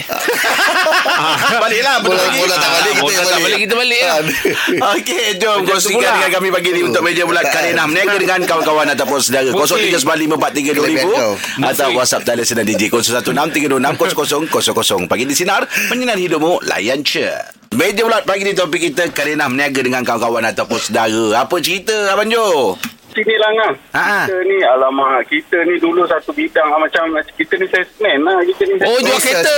Baliklah 1.64 2.04
betul 2.04 2.20
Bola, 2.20 2.28
lagi. 2.28 2.40
bola 2.44 2.56
tak 2.60 2.68
balik 2.68 2.84
Ah, 2.84 2.92
kita 2.92 3.00
bola 3.00 3.16
yang 3.16 3.24
tak 3.24 3.40
balik, 3.40 3.60
kita 3.64 3.80
balik 3.80 4.02
lah. 4.04 4.20
Okey, 5.00 5.40
jom 5.40 5.64
kongsikan 5.64 6.20
dengan 6.20 6.36
kami 6.36 6.52
pagi 6.52 6.76
ni 6.76 6.84
untuk 6.84 7.00
meja 7.00 7.24
bulat 7.24 7.48
Karina 7.48 7.88
Meniaga 7.88 8.20
dengan 8.20 8.44
kawan-kawan 8.44 8.92
ataupun 8.92 9.24
saudara. 9.24 9.48
Okey. 9.50 9.96
0395432000 9.96 11.64
atau 11.64 11.88
WhatsApp 11.96 12.28
talian 12.28 12.68
DJ 12.68 12.92
0163260000. 12.92 15.08
Pagi 15.08 15.24
di 15.24 15.32
sinar 15.32 15.64
menyinari 15.88 16.28
hidupmu 16.28 16.60
layan 16.68 17.00
je. 17.02 17.32
Meja 17.72 18.04
bulat 18.04 18.24
pagi 18.24 18.44
ni 18.44 18.52
topik 18.52 18.84
kita 18.84 19.08
Karina 19.12 19.48
Meniaga 19.48 19.80
dengan 19.80 20.04
kawan-kawan 20.04 20.44
ataupun 20.44 20.78
saudara. 20.78 21.40
Apa 21.40 21.56
cerita 21.64 22.12
Abang 22.12 22.28
Jo? 22.28 22.76
Sini 23.18 23.34
lah 23.42 23.50
kan. 23.50 23.74
Ha. 23.98 24.30
Kita 24.30 24.36
ni, 24.46 24.58
alamak. 24.62 25.26
Kita 25.26 25.58
ni 25.66 25.82
dulu 25.82 26.06
satu 26.06 26.30
bidang 26.38 26.70
ah, 26.70 26.78
macam 26.78 27.18
kita 27.34 27.58
ni 27.58 27.66
salesman 27.66 28.22
lah. 28.22 28.46
Kita 28.46 28.62
ni 28.70 28.78
Oh, 28.86 29.02
jual 29.02 29.18
kereta. 29.18 29.56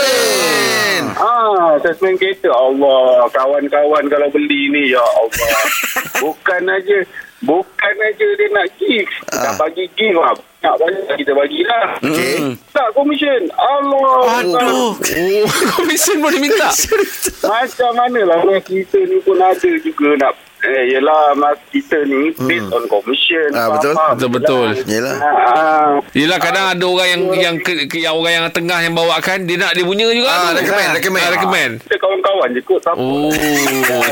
Ah, 1.20 1.76
salesman 1.84 2.16
kereta. 2.16 2.48
Allah, 2.56 3.28
kawan-kawan 3.36 4.08
kalau 4.08 4.32
beli 4.32 4.72
ni, 4.72 4.96
ya 4.96 5.04
Allah. 5.04 5.60
bukan 6.24 6.72
aja, 6.72 7.04
bukan 7.44 7.96
aja 8.00 8.28
dia 8.40 8.48
nak 8.56 8.68
gift. 8.80 9.12
Ah. 9.36 9.52
Nak 9.52 9.54
bagi 9.60 9.92
gift 9.92 10.16
lah. 10.16 10.32
Banyak 10.60 10.76
banyak 10.80 11.16
kita 11.24 11.32
bagilah. 11.36 11.88
Okey. 12.04 12.36
Tak 12.76 12.90
komisen. 12.96 13.48
Allah. 13.60 14.44
Aduh. 14.44 14.92
Oh, 14.96 15.48
komisen 15.76 16.20
boleh 16.24 16.40
minta. 16.40 16.72
Macam 17.52 17.92
mana 17.96 18.24
lah 18.24 18.40
kita 18.64 19.04
ni 19.04 19.20
pun 19.24 19.40
ada 19.40 19.72
juga 19.84 20.16
nak 20.20 20.36
Eh, 20.60 20.92
yelah 20.92 21.32
mas 21.34 21.56
kita 21.70 22.04
ni 22.04 22.36
based 22.38 22.68
on 22.68 22.84
commission. 22.86 23.48
Ah, 23.52 23.72
betul. 23.72 23.96
faham? 23.96 24.12
Betul-betul. 24.14 24.68
Yelah. 24.84 25.16
Ah, 25.48 25.90
Yelah 26.12 26.36
kadang 26.38 26.66
ada 26.70 26.84
orang 26.84 27.08
yang 27.08 27.22
yang 27.34 27.56
ke, 27.58 27.88
ke, 27.88 27.98
yang 27.98 28.12
orang 28.12 28.34
yang 28.34 28.46
tengah 28.50 28.76
yang 28.78 28.92
bawakan 28.92 29.48
dia 29.48 29.56
nak 29.56 29.72
dia 29.72 29.82
punya 29.82 30.12
juga 30.12 30.28
Ah, 30.28 30.52
tu. 30.52 30.60
recommend, 30.60 30.90
recommend. 30.94 31.24
Ah, 31.24 31.32
recommend. 31.32 31.72
kita 31.82 31.96
kawan-kawan 31.96 32.48
je 32.52 32.62
kot. 32.62 32.80
Siapa? 32.82 33.00
Oh, 33.00 33.32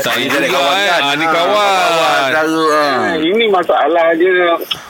tak 0.00 0.12
ada 0.14 0.24
juga 0.24 0.48
kawan 0.48 0.72
eh. 0.74 0.86
kan? 0.88 1.00
Ah, 1.02 1.14
ni 1.14 1.22
Ah, 1.22 1.30
kawan. 1.30 1.76
Saudara. 1.84 2.40
ah. 2.40 2.96
Ah, 2.98 3.14
ini 3.18 3.44
masalah 3.46 4.06
je 4.14 4.30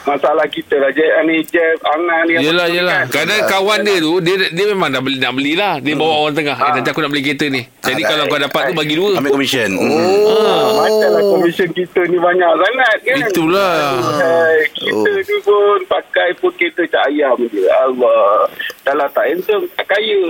masalah 0.05 0.45
kita 0.47 0.75
lah 0.75 0.89
je 0.89 1.05
ni 1.25 1.43
Jeff 1.43 1.77
Angan 1.83 2.21
ni 2.23 2.33
Yelah 2.39 2.67
yelah 2.67 2.99
kan. 3.03 3.19
Kadang 3.19 3.41
kawan 3.45 3.79
dia 3.81 3.99
tu 3.99 4.17
Dia 4.19 4.47
dia 4.47 4.65
memang 4.65 4.89
dah 4.89 4.99
beli 4.99 5.17
Nak 5.17 5.33
belilah 5.33 5.73
Dia 5.77 5.93
bawa 5.93 6.13
orang 6.21 6.35
tengah 6.35 6.55
Eh 6.55 6.71
nanti 6.73 6.87
aku 6.87 6.99
nak 6.99 7.11
beli 7.11 7.21
kereta 7.21 7.45
ni 7.47 7.61
Jadi 7.79 8.01
kalau 8.01 8.23
kau 8.25 8.39
dapat 8.39 8.61
tu 8.63 8.73
Bagi 8.73 8.95
dua 8.95 9.19
Ambil 9.19 9.31
komisen. 9.31 9.69
Oh. 9.75 10.79
Macamlah 10.79 11.23
komisen 11.49 11.73
kita 11.73 12.05
ni 12.05 12.21
banyak 12.21 12.51
sangat 12.61 12.97
kan? 13.01 13.17
Itulah. 13.25 13.97
Hai, 14.21 14.69
kita 14.69 15.09
ni 15.17 15.37
pun 15.41 15.81
pakai 15.89 16.29
pun 16.37 16.53
kereta 16.53 16.85
cak 16.85 17.09
ayam 17.09 17.33
je. 17.49 17.65
Allah. 17.65 18.45
Kalau 18.85 19.07
tak 19.09 19.25
handsome 19.33 19.65
tak 19.73 19.89
kaya. 19.89 20.29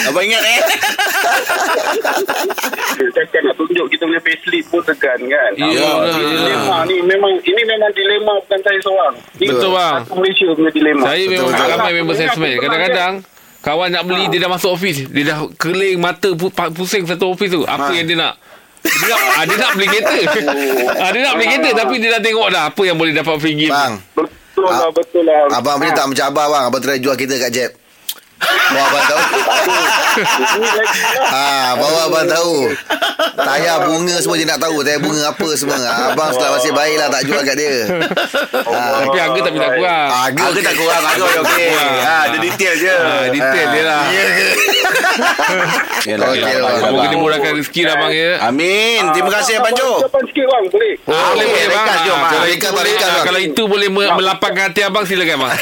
Abang 0.06 0.22
ingat 0.22 0.42
eh? 0.46 0.62
Cakap 3.10 3.42
nak 3.42 3.54
tunjuk 3.58 3.86
kita 3.90 4.06
punya 4.06 4.22
facelift 4.22 4.70
pun 4.70 4.80
segan 4.86 5.20
kan? 5.26 5.52
Ya. 5.58 5.90
Dilema 6.14 6.86
ni. 6.86 7.02
Memang 7.02 7.34
Ini 7.42 7.62
memang 7.66 7.90
dilema 7.90 8.38
bukan 8.46 8.60
saya 8.62 8.78
seorang. 8.78 9.14
Ini 9.42 9.50
Betul, 9.50 9.74
bang. 9.74 10.06
satu 10.06 10.14
Malaysia 10.22 10.46
punya 10.54 10.70
dilema. 10.70 11.02
Saya 11.10 11.24
memang 11.26 11.50
betul. 11.50 11.66
ramai 11.66 11.92
member 11.98 12.14
salesman 12.14 12.54
Kadang-kadang 12.62 13.14
Kawan 13.60 13.92
nak 13.92 14.08
beli 14.08 14.24
Dia 14.32 14.48
dah 14.48 14.50
masuk 14.56 14.72
office 14.72 15.04
Dia 15.12 15.36
dah 15.36 15.38
keling 15.60 16.00
Mata 16.00 16.32
pusing 16.72 17.04
satu 17.04 17.36
office 17.36 17.52
tu. 17.52 17.60
Apa 17.66 17.92
yang 17.92 18.06
dia 18.06 18.16
nak 18.16 18.40
dia 18.80 19.06
nak, 19.06 19.20
ah, 19.30 19.44
dia 19.44 19.56
nak 19.56 19.72
beli 19.74 19.86
kereta. 19.88 20.18
Ah, 21.00 21.08
Dia 21.10 21.20
nak 21.22 21.34
beli 21.34 21.46
kereta 21.48 21.70
Tapi 21.78 21.94
dia 21.96 22.08
dah 22.10 22.20
tengok 22.20 22.48
dah 22.48 22.62
Apa 22.68 22.82
yang 22.82 22.96
boleh 22.96 23.12
dapat 23.12 23.34
free 23.36 23.56
gift. 23.56 23.70
Bang 23.70 24.00
Betul 24.12 24.62
lah 24.62 24.78
Ah, 24.78 24.90
betul 24.90 25.22
lah. 25.24 25.48
Abang 25.52 25.76
punya 25.76 25.92
tak 25.92 26.06
macam 26.06 26.24
abang 26.26 26.48
bang 26.50 26.64
Abang 26.64 26.80
try 26.80 26.96
jual 26.96 27.14
kita 27.14 27.34
kat 27.38 27.50
Jeb 27.50 27.70
Bawa 28.40 28.86
abang 28.86 29.04
tahu. 29.04 29.20
Lah 31.20 31.32
ha, 31.34 31.44
Bawa 31.74 32.00
abang 32.06 32.26
tahu. 32.26 32.54
Tayar 33.36 33.78
bunga 33.84 34.16
semua 34.16 34.36
dia 34.36 34.46
nak 34.46 34.58
tahu 34.58 34.80
Tayar 34.80 35.00
bunga 35.00 35.22
apa 35.28 35.48
semua. 35.52 35.76
Abang 36.08 36.30
setelah 36.30 36.56
masih 36.56 36.72
baik 36.72 36.96
lah 36.96 37.08
Tak 37.08 37.22
jual 37.24 37.40
kat 37.42 37.54
dia. 37.54 37.74
Ha. 37.84 38.80
Tapi 39.02 39.18
harga 39.18 39.40
tak 39.40 39.52
minta 39.52 39.68
kurang 39.70 40.08
Harga 40.08 40.42
Harga 40.42 40.60
tak 40.62 40.74
kurang 40.74 41.02
Harga 41.02 41.24
okey 41.24 41.40
okey. 41.42 41.68
Ha, 42.00 42.16
Dia 42.28 42.38
detail 42.40 42.74
je. 42.76 42.94
Ah, 42.94 43.24
Detail 43.28 43.66
dia 43.68 43.82
lah. 43.82 44.02
Yalah, 46.00 46.26
Okey, 46.26 46.40
yalah, 46.40 46.48
bang. 46.48 46.56
yalah, 46.56 46.72
Semoga 46.80 46.96
bang. 46.98 47.10
dimurahkan 47.12 47.52
rezeki 47.54 47.82
lah 47.84 47.94
bang 47.98 48.12
ya. 48.14 48.30
Amin. 48.42 49.02
Terima 49.12 49.30
kasih 49.30 49.52
Abang 49.58 49.74
Jo. 49.74 50.00
Ucapan 50.00 50.22
sikit 50.24 50.44
bang. 50.46 50.64
Boleh? 50.66 50.92
Oh, 51.02 51.12
boleh 51.12 51.44
okey, 51.44 51.44
boleh 51.44 51.60
bang. 51.60 51.68
ringkas, 51.70 51.98
jom, 52.00 52.10
Ah, 52.10 52.16
bang. 52.16 52.30
Kalau 52.30 52.46
Ringkas, 52.46 52.56
itu 52.56 52.64
bang, 52.64 52.72
boleh 52.72 52.88
ringkas, 52.88 53.04
ah, 53.04 53.12
bang. 53.12 53.24
Kalau 53.26 53.40
itu 53.42 53.62
boleh 53.66 53.88
me- 53.90 54.12
melapangkan 54.14 54.64
hati 54.66 54.80
abang 54.80 55.04
Silakan 55.04 55.36
bang 55.38 55.52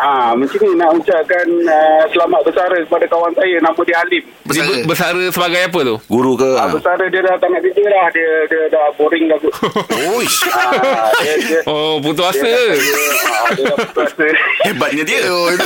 Ah, 0.00 0.32
macam 0.32 0.56
ni 0.58 0.72
nak 0.74 0.96
ucapkan 0.96 1.44
uh, 1.62 2.02
selamat 2.08 2.40
bersara 2.40 2.72
kepada 2.80 3.04
kawan 3.04 3.36
saya 3.36 3.60
nama 3.60 3.76
dia 3.78 3.96
Halim. 3.96 4.24
Dia 4.46 4.62
ber- 4.62 4.84
bersara 4.86 5.24
sebagai 5.28 5.60
apa 5.62 5.80
tu? 5.82 5.96
Guru 6.06 6.32
ke 6.34 6.48
Ah. 6.50 6.72
Bersara 6.72 7.04
dia 7.04 7.20
dah 7.20 7.36
tak 7.36 7.48
nak 7.48 7.60
kerja 7.60 7.84
dah. 7.84 8.06
Dia 8.08 8.28
dia 8.46 8.60
dah 8.66 8.88
boring 8.94 9.28
dah. 9.28 9.36
Uish 10.10 10.40
ah, 10.46 10.72
dia, 11.20 11.34
dia, 11.38 11.60
Oh 11.66 12.00
putus 12.00 12.24
asa 12.26 12.40
dia, 12.40 12.56
ah, 12.64 13.48
dia 13.52 13.64
dah 13.66 13.76
putus 13.84 14.08
asa. 14.08 14.26
Hebatnya 14.66 15.04
dia 15.04 15.20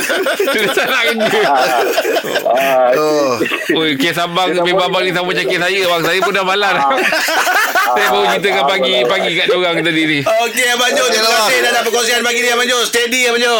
Dia 0.51 0.67
tak 0.69 0.83
nak 0.85 1.03
kerja 1.07 1.41
Ah, 2.45 2.91
Oh. 2.91 3.39
Oi, 3.73 3.95
kes 3.95 4.15
abang 4.17 4.51
Dia 4.51 4.59
memang 4.61 4.87
abang 4.87 5.01
ni 5.01 5.11
sama 5.11 5.31
macam 5.31 5.45
kes 5.45 5.59
saya 5.61 5.79
bang. 5.81 6.01
Saya 6.03 6.19
pun 6.19 6.33
dah 6.33 6.43
malas. 6.43 6.75
saya 6.75 8.07
baru 8.09 8.25
ceritakan 8.29 8.57
Ah, 8.57 8.67
pagi 8.67 8.95
pagi 9.05 9.31
kat 9.33 9.45
dia 9.45 9.55
orang 9.55 9.79
tadi 9.79 10.03
ni. 10.03 10.19
Okey 10.21 10.65
Abang 10.69 10.91
Jo 10.91 11.03
Terima 11.07 11.29
kasih 11.31 11.57
dah 11.57 11.71
dapat 11.71 11.83
perkongsian 11.85 12.19
pagi 12.21 12.39
ni 12.41 12.49
Abang 12.49 12.67
Jo 12.67 12.77
Steady 12.83 13.21
Abang 13.25 13.39
Jo 13.39 13.55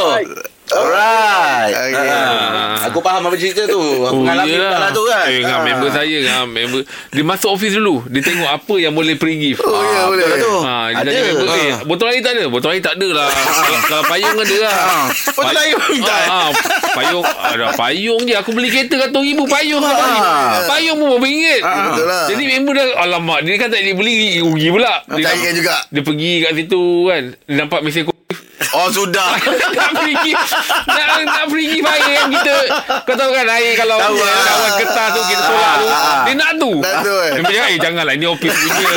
Alright. 0.66 1.70
Okay. 1.70 2.10
Ah. 2.10 2.90
Aku 2.90 2.98
faham 3.00 3.22
apa 3.24 3.38
cerita 3.38 3.66
tu. 3.66 3.78
Aku 4.02 4.12
Oh, 4.12 4.22
mengalami 4.22 4.58
lah 4.58 4.90
tu 4.90 5.04
kan. 5.04 5.26
Eh, 5.28 5.40
dengan 5.40 5.62
member 5.62 5.90
saya 5.90 6.18
dengan 6.18 6.46
member 6.46 6.82
Dia 7.10 7.22
masuk 7.22 7.50
office 7.52 7.74
dulu 7.74 8.02
Dia 8.08 8.22
tengok 8.22 8.48
apa 8.48 8.76
yang 8.76 8.92
boleh 8.92 9.14
free 9.14 9.38
gift 9.38 9.62
Oh, 9.62 9.78
ya, 9.78 9.94
Ah, 9.96 10.06
boleh. 10.08 10.26
tu. 10.38 10.54
Ha, 10.58 10.74
dia 10.92 11.02
Ada. 11.06 11.10
member, 11.28 11.48
eh, 11.52 11.70
Ah. 11.72 11.80
botol 11.84 12.08
air 12.08 12.22
tak 12.22 12.34
ada? 12.34 12.44
Botol 12.48 12.70
air 12.72 12.82
tak 12.82 12.96
ada 12.96 13.08
lah. 13.12 13.28
kalau, 13.86 14.04
payung 14.06 14.38
ada 14.38 14.58
lah. 14.60 14.76
Botol 15.32 15.54
Pa- 15.54 15.62
air 15.62 15.76
pun 15.76 15.98
tak. 16.02 16.24
Ah, 16.26 16.50
payung, 16.94 17.26
ada 17.26 17.66
payung 17.76 18.22
je. 18.24 18.34
Aku 18.36 18.50
beli 18.52 18.70
kereta 18.70 18.96
ratus 19.00 19.22
ribu 19.22 19.44
payung. 19.46 19.82
Ah. 19.82 20.66
Payung 20.66 20.98
pun 20.98 21.08
berapa 21.12 21.26
ringgit. 21.26 21.62
Betul 21.62 22.06
lah. 22.06 22.26
Jadi 22.26 22.44
member 22.48 22.74
dah, 22.74 22.88
alamak, 23.00 23.40
dia 23.42 23.54
kan 23.56 23.68
tak 23.68 23.82
boleh 23.82 23.96
beli, 23.96 24.14
rugi 24.40 24.68
pula. 24.72 24.94
Dia, 25.08 25.30
juga. 25.52 25.76
dia 25.88 26.02
pergi 26.02 26.32
kat 26.42 26.52
situ 26.56 26.84
kan. 27.06 27.24
Dia 27.44 27.56
nampak 27.56 27.82
mesin 27.82 28.04
kopi. 28.04 28.25
Oh 28.74 28.90
sudah. 28.90 29.36
nak 29.76 29.92
gift 30.20 30.48
nak, 30.88 31.22
nak 31.22 31.44
gift 31.48 31.86
air 31.86 32.08
kan 32.10 32.26
kita 32.28 32.54
kau 33.04 33.14
tahu 33.14 33.30
kan 33.30 33.46
air 33.48 33.72
kalau 33.76 33.96
Tahu, 33.96 34.16
ah. 34.18 34.42
kawan 34.42 34.72
kertas 34.76 35.08
tu 35.08 35.22
kita 35.28 35.42
tolak 35.46 35.74
tu 35.76 35.86
Ah. 35.86 36.24
dia 36.26 36.34
nak 36.34 36.52
tu 36.56 36.72
Nak 36.76 36.94
tu, 37.00 37.14
eh. 37.14 37.32
dia 37.36 37.44
cakap 37.46 37.68
eh 37.68 37.78
janganlah 37.78 38.14
ini 38.16 38.26
office 38.26 38.56
punya 38.56 38.88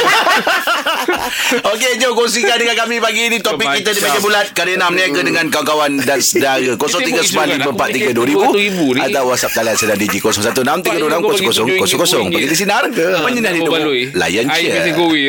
Okey, 1.68 1.90
jom 1.98 2.12
kongsikan 2.14 2.56
dengan 2.56 2.74
kami 2.76 2.96
pagi 2.98 3.20
ini 3.24 3.38
topik 3.38 3.62
Macam. 3.62 3.78
kita 3.78 3.90
di 3.92 4.00
meja 4.00 4.18
bulat 4.18 4.46
Karina 4.50 4.86
meniaga 4.88 5.20
dengan 5.20 5.44
kawan-kawan 5.48 5.90
dan 6.00 6.18
saudara 6.18 6.74
0395432000 6.78 8.88
ni. 8.88 9.00
atau 9.04 9.22
WhatsApp 9.26 9.52
talian 9.52 9.76
sedang 9.76 9.98
DJ 9.98 10.14
0163260000 10.18 12.30
bagi 12.30 12.46
di 12.46 12.56
sinar 12.56 12.82
menyinar 13.20 13.52
hidup 13.52 13.72
layan 14.14 14.46
Air 14.48 14.70
mesin 14.72 14.86
je. 14.86 14.92
kopi 14.96 15.22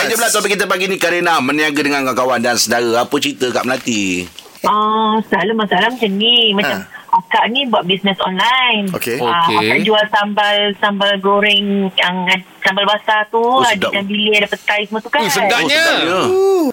Meja 0.00 0.16
bulat 0.16 0.32
topik 0.32 0.56
kita 0.56 0.64
pagi 0.64 0.88
ini 0.88 0.96
Karina 0.96 1.44
meniaga 1.44 1.76
dengan 1.84 2.00
kawan-kawan 2.08 2.40
dan 2.40 2.56
saudara. 2.56 3.04
Apa 3.04 3.20
cerita 3.20 3.52
kat 3.52 3.68
Melati? 3.68 4.24
Ah, 4.64 5.20
selalu 5.28 5.52
masalah 5.60 5.92
macam 5.92 6.10
ni. 6.16 6.56
Macam 6.56 6.88
akak 7.10 7.44
ni 7.52 7.68
buat 7.68 7.84
bisnes 7.84 8.16
online. 8.24 8.88
Okey. 8.96 9.20
Ah, 9.20 9.44
Okey. 9.44 9.56
akak 9.60 9.78
jual 9.84 10.04
sambal 10.08 10.56
sambal 10.80 11.12
goreng 11.20 11.92
yang 11.92 12.16
sambal 12.70 12.86
basah 12.86 13.20
tu, 13.26 13.42
Oh, 13.42 13.58
oh, 13.58 13.66
ada 13.66 14.00
bilik, 14.00 14.38
ada 14.38 14.46
petai 14.46 14.86
semua 14.86 15.02
tu 15.02 15.10
kan. 15.10 15.20
Ui, 15.20 15.28
sedapnya. 15.28 15.84
Ya. 16.00 16.20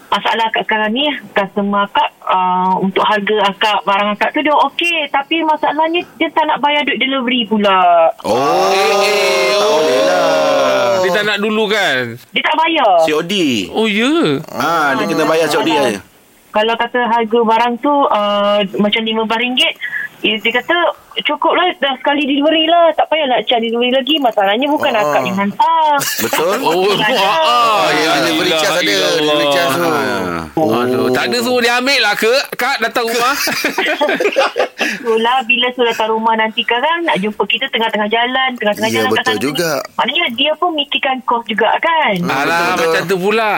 Masalah 0.08 0.46
akak 0.48 0.64
sekarang 0.64 0.94
ni, 0.94 1.04
customer 1.34 1.84
akak 1.84 2.10
uh, 2.22 2.78
untuk 2.78 3.02
harga 3.02 3.50
akak, 3.50 3.82
barang 3.82 4.10
akak 4.14 4.30
tu 4.32 4.40
dia 4.40 4.54
okey. 4.54 5.10
Tapi 5.10 5.42
masalahnya 5.42 6.06
dia 6.16 6.30
tak 6.30 6.46
nak 6.46 6.62
bayar 6.62 6.86
duit 6.86 7.02
delivery 7.02 7.44
pula. 7.44 8.14
Oh, 8.22 8.70
Eh, 9.02 9.58
oh. 9.58 9.82
Dia 10.98 11.12
tak 11.14 11.26
nak 11.26 11.40
dulu 11.40 11.72
kan 11.72 12.20
Dia 12.30 12.44
tak 12.44 12.58
bayar. 12.58 12.94
COD. 13.08 13.34
Oh 13.72 13.88
ya 13.88 14.44
Ah, 14.50 14.92
dia 14.94 15.08
kena 15.08 15.24
bayar 15.24 15.48
COD 15.48 15.70
aja. 15.72 16.00
Kalau 16.52 16.74
kata 16.74 17.00
harga 17.06 17.40
barang 17.44 17.74
tu 17.80 17.92
uh, 17.92 18.60
macam 18.76 19.02
RM15, 19.02 19.62
eh, 20.26 20.36
dia 20.42 20.52
kata 20.52 20.78
cukup 21.24 21.54
lah 21.54 21.66
dah 21.78 21.94
sekali 21.96 22.22
delivery 22.24 22.66
lah. 22.66 22.94
Tak 22.94 23.08
payah 23.08 23.26
nak 23.26 23.42
charge 23.46 23.66
delivery 23.66 23.90
lagi. 23.90 24.16
Masalahnya 24.18 24.68
bukan 24.68 24.92
Oh. 24.92 25.02
akak 25.04 25.22
yang 25.24 25.38
hantar. 25.38 25.96
Betul? 26.20 26.56
Oh, 26.68 26.84
ah, 27.00 27.88
ya, 27.90 28.12
delivery 28.24 28.52
ilah, 28.52 28.60
charge 28.60 28.84
ada, 28.84 29.08
delivery 29.16 29.48
charge 29.50 29.74
tu. 29.74 29.90
Aduh, 30.58 31.08
tak 31.14 31.24
ada 31.30 31.38
suruh 31.40 31.62
dia 31.62 31.78
ambil 31.78 32.00
lah 32.02 32.14
ke? 32.14 32.34
Kak 32.54 32.78
datang 32.80 33.06
rumah. 33.06 33.36
Itulah 34.98 35.38
bila 35.44 35.68
sudah 35.74 35.90
datang 35.90 36.10
rumah 36.12 36.34
nanti 36.34 36.62
sekarang 36.62 37.04
nak 37.04 37.18
jumpa 37.18 37.44
kita 37.46 37.66
tengah-tengah 37.70 38.10
jalan, 38.10 38.50
tengah-tengah 38.56 38.90
Ya, 38.90 38.96
jalan 39.00 39.10
kat 39.10 39.24
betul 39.24 39.38
juga. 39.44 39.72
Maknanya 39.96 40.26
dia 40.34 40.52
pun 40.56 40.70
mikirkan 40.74 41.18
kos 41.24 41.44
juga 41.46 41.70
kan. 41.78 42.14
Alah, 42.24 42.74
betul. 42.74 42.84
macam 42.88 43.04
tu 43.06 43.18
pula. 43.18 43.54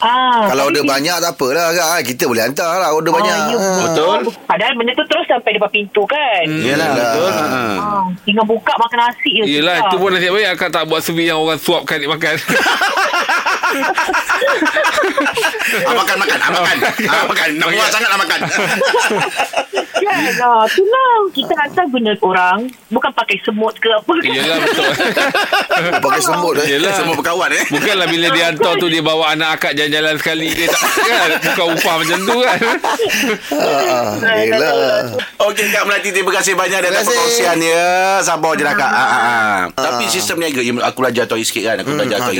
Ah, 0.00 0.48
Kalau 0.48 0.66
order 0.66 0.80
banyak 0.80 1.12
tak 1.14 1.30
apalah 1.30 1.68
kan. 1.70 2.00
Kita 2.00 2.24
boleh 2.24 2.42
hantar 2.42 2.72
lah 2.74 2.88
order 2.90 3.12
banyak. 3.12 3.30
Ah, 3.30 3.46
ya, 3.46 3.56
Ah. 3.56 3.78
Betul? 3.84 4.18
Padahal 4.42 4.72
benda 4.74 4.92
tu 4.92 5.04
terus 5.04 5.26
sampai 5.26 5.52
depan 5.52 5.68
pintu 5.68 6.02
kan. 6.04 6.44
Yalah, 6.44 6.64
Yalah. 6.64 6.88
betul. 6.96 7.28
Ha. 7.30 7.60
Ah, 7.76 8.04
tinggal 8.22 8.44
buka 8.44 8.72
makan 8.76 8.98
nasi 8.98 9.30
je. 9.30 9.44
Yelah, 9.50 9.76
susah. 9.76 9.86
itu 9.86 9.96
pun 9.96 10.08
nasib 10.10 10.32
baik 10.32 10.48
akak 10.50 10.70
tak 10.70 10.84
buat 10.84 11.00
servis 11.00 11.26
yang 11.26 11.38
orang 11.38 11.56
suapkan 11.56 11.96
dia 11.96 12.08
makan. 12.08 12.34
Ah, 15.80 15.94
makan, 15.94 16.16
makan. 16.18 16.38
Ah, 16.40 16.50
makan. 16.50 16.76
Ah, 17.06 17.24
makan. 17.24 17.48
Nak 17.54 17.68
buat 17.70 17.88
sangat 17.88 18.08
nak 18.10 18.18
makan. 18.18 18.40
Kan, 20.10 20.42
ah, 20.42 20.66
itulah. 20.66 21.12
Kita 21.30 21.52
hantar 21.54 21.86
benda 21.86 22.12
orang. 22.20 22.58
Bukan 22.90 23.10
pakai 23.14 23.38
semut 23.40 23.74
ke 23.78 23.86
apa. 23.86 24.12
Yelah, 24.20 24.58
betul. 24.58 24.90
Pakai 26.04 26.20
semut 26.20 26.54
eh. 26.58 26.66
Yelah. 26.76 26.92
Semua 26.92 27.14
berkawan 27.14 27.50
eh. 27.50 27.62
Bukanlah 27.70 28.06
bila 28.06 28.26
dia 28.30 28.44
hantar 28.50 28.74
tu 28.76 28.86
dia 28.86 29.00
bawa 29.00 29.32
anak 29.32 29.56
akak 29.56 29.72
jalan-jalan 29.72 30.14
sekali 30.18 30.50
dia 30.50 30.66
tak 30.66 30.82
kan 31.06 31.30
bukan 31.40 31.66
upah 31.74 31.94
macam 32.02 32.18
tu 32.20 32.36
kan. 32.42 32.58
Ah, 33.50 34.36
Yelah. 34.36 34.72
Okey 35.40 35.66
Kak 35.70 35.82
Melati 35.84 36.10
Terima 36.10 36.32
kasih 36.32 36.54
banyak 36.54 36.80
Terima 36.80 36.92
Atas 36.92 37.04
kasih. 37.04 37.16
perkongsiannya 37.16 37.82
Sabar 38.22 38.52
je 38.54 38.64
lah 38.64 38.74
Kak 38.74 38.90
ah, 38.90 39.00
ah, 39.00 39.20
ah. 39.20 39.58
Tapi 39.72 40.04
sistem 40.08 40.40
niaga 40.40 40.60
yang 40.60 40.78
Aku 40.80 41.00
belajar 41.00 41.24
tahu 41.26 41.40
sikit 41.40 41.62
kan 41.64 41.76
Aku 41.82 41.90
belajar 41.92 42.18
ah, 42.20 42.26
tahu? 42.28 42.34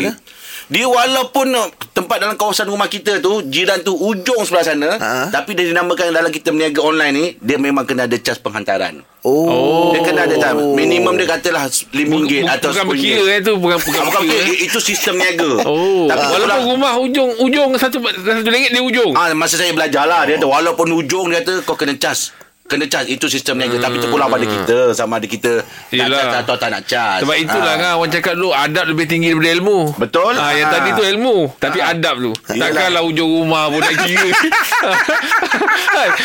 Dia 0.71 0.87
walaupun 0.87 1.51
tempat 1.91 2.17
dalam 2.17 2.35
kawasan 2.35 2.65
rumah 2.65 2.87
kita 2.87 3.19
tu 3.19 3.43
jiran 3.45 3.81
tu 3.81 3.91
ujung 3.93 4.39
sebelah 4.41 4.63
sana 4.65 4.91
Ha. 4.97 5.27
tapi 5.29 5.53
dia 5.53 5.67
dinamakan 5.67 6.09
dalam 6.09 6.31
kita 6.31 6.49
berniaga 6.49 6.81
online 6.81 7.13
ni 7.13 7.27
dia 7.37 7.57
memang 7.57 7.83
kena 7.83 8.05
ada 8.05 8.15
cas 8.17 8.39
penghantaran. 8.39 9.03
Oh. 9.21 9.91
Dia 9.91 10.01
kena 10.01 10.25
ada 10.25 10.33
time. 10.33 10.73
Minimum 10.73 11.13
dia 11.13 11.29
katalah 11.29 11.67
RM5 11.67 12.47
atau 12.49 12.71
bukan 12.71 12.79
RM10. 12.79 12.89
berkira 12.89 13.23
eh 13.29 13.41
tu 13.41 13.53
bukan 13.55 13.77
bukan 13.77 14.01
Ah, 14.01 14.07
Bukan 14.07 14.21
berkira. 14.23 14.41
okay, 14.41 14.65
itu 14.65 14.79
sistem 14.81 15.15
niaga. 15.17 15.51
Oh, 15.69 16.07
Tapi 16.07 16.23
walaupun 16.25 16.49
kalau- 16.49 16.69
rumah 16.71 16.93
ujung 16.97 17.31
ujung 17.41 17.69
satu 17.75 17.99
satu 18.01 18.49
ringgit 18.49 18.71
dia 18.71 18.81
ujung. 18.81 19.11
Ah 19.13 19.35
masa 19.35 19.55
saya 19.55 19.71
belajar 19.71 20.07
lah 20.07 20.25
dia 20.25 20.39
kata 20.39 20.47
walaupun 20.47 20.87
ujung 20.95 21.29
dia 21.29 21.43
kata 21.43 21.61
kau 21.63 21.75
kena 21.75 21.93
cas. 21.95 22.31
Kena 22.71 22.87
cas 22.87 23.03
itu 23.05 23.27
sistem 23.27 23.59
niaga 23.59 23.83
tapi 23.83 23.99
terpulang 23.99 24.29
pada 24.29 24.47
kita 24.47 24.77
sama 24.93 25.19
ada 25.19 25.27
kita 25.27 25.59
nak 25.59 25.91
Yelah. 25.91 26.23
cas 26.23 26.35
atau 26.41 26.55
tak 26.55 26.71
nak 26.71 26.83
cas. 26.85 27.19
Sebab 27.19 27.35
itulah 27.37 27.73
Ah. 27.73 27.77
kan 27.77 27.91
orang 27.97 28.13
cakap 28.13 28.33
dulu 28.33 28.51
adab 28.53 28.85
lebih 28.87 29.05
tinggi 29.05 29.29
daripada 29.29 29.51
ilmu. 29.53 29.79
Betul. 29.97 30.33
Ah, 30.33 30.53
yang 30.53 30.69
Ah. 30.69 30.73
tadi 30.73 30.89
tu 30.93 31.03
ilmu, 31.05 31.37
tapi 31.57 31.79
adab 31.79 32.15
tu. 32.17 32.31
Yelah. 32.49 32.71
Takkanlah 32.71 33.03
ujung 33.03 33.27
rumah 33.37 33.67
pun 33.67 33.81
nak 33.81 33.95
kira. 34.01 34.29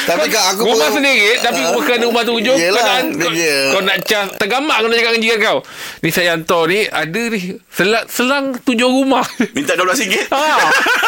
Tapi 0.06 0.28
Kak, 0.28 0.46
aku 0.54 0.62
rumah 0.66 0.88
pun- 0.88 0.96
sendiri 0.96 1.38
tapi 1.40 1.62
Ah. 1.62 1.74
bukan 1.74 1.98
rumah 2.02 2.22
tu 2.22 2.34
ujung 2.36 2.56
Yelah, 2.56 2.78
kau 2.78 2.86
nak 2.86 3.02
kau, 3.18 3.32
kau 3.72 3.82
nak 3.82 3.98
cas 4.04 4.26
tergamak 4.38 4.76
kau 4.78 4.88
nak 4.88 4.96
cakap 4.96 5.12
dengan 5.12 5.24
jiran 5.24 5.40
kau. 5.42 5.58
Ni 6.00 6.10
saya 6.10 6.28
hantar 6.32 6.62
ni 6.66 6.80
ada 6.86 7.22
ni 7.26 7.40
selang, 7.68 8.06
selang 8.08 8.46
tujuh 8.60 8.86
rumah. 8.86 9.26
Minta 9.56 9.74
RM12. 9.74 10.30
ah. 10.30 10.62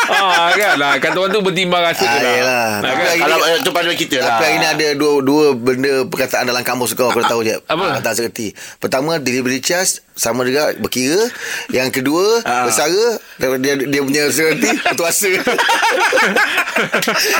ah 0.09 0.47
kan 0.51 0.73
lah 0.75 0.93
kata 0.97 1.15
orang 1.15 1.31
tu 1.31 1.41
bertimbang 1.41 1.81
rasa 1.81 2.01
Ah, 2.01 2.09
tu 2.09 2.17
lah. 2.17 2.33
yelah. 2.33 2.55
Ah, 2.57 2.81
Tapi 2.81 2.93
kan? 2.95 3.07
lagi- 3.07 3.21
Kalau 3.21 3.37
eh, 3.45 3.57
tu 3.59 3.71
pada 3.71 3.91
kita 3.91 4.15
lah. 4.17 4.27
Tapi 4.27 4.43
hari 4.43 4.55
ni 4.57 4.67
ada 4.67 4.87
dua 4.93 5.13
dua 5.27 5.51
benda 5.51 6.07
perkataan 6.07 6.47
dalam 6.47 6.63
kamus 6.63 6.95
kau 6.95 7.11
aku 7.11 7.19
dah 7.19 7.27
tahu 7.27 7.43
je. 7.43 7.59
Apa? 7.67 7.99
Tak 7.99 8.15
sekerti. 8.15 8.55
Pertama 8.79 9.19
delivery 9.19 9.59
charge 9.59 9.99
sama 10.17 10.43
juga 10.43 10.73
berkira. 10.75 11.29
Yang 11.69 11.89
kedua 11.95 12.41
Ah. 12.43 12.65
bersara 12.65 13.21
dia 13.37 13.77
dia 13.77 14.01
punya 14.01 14.23
sekerti 14.27 14.69
bertuasa. 14.89 15.29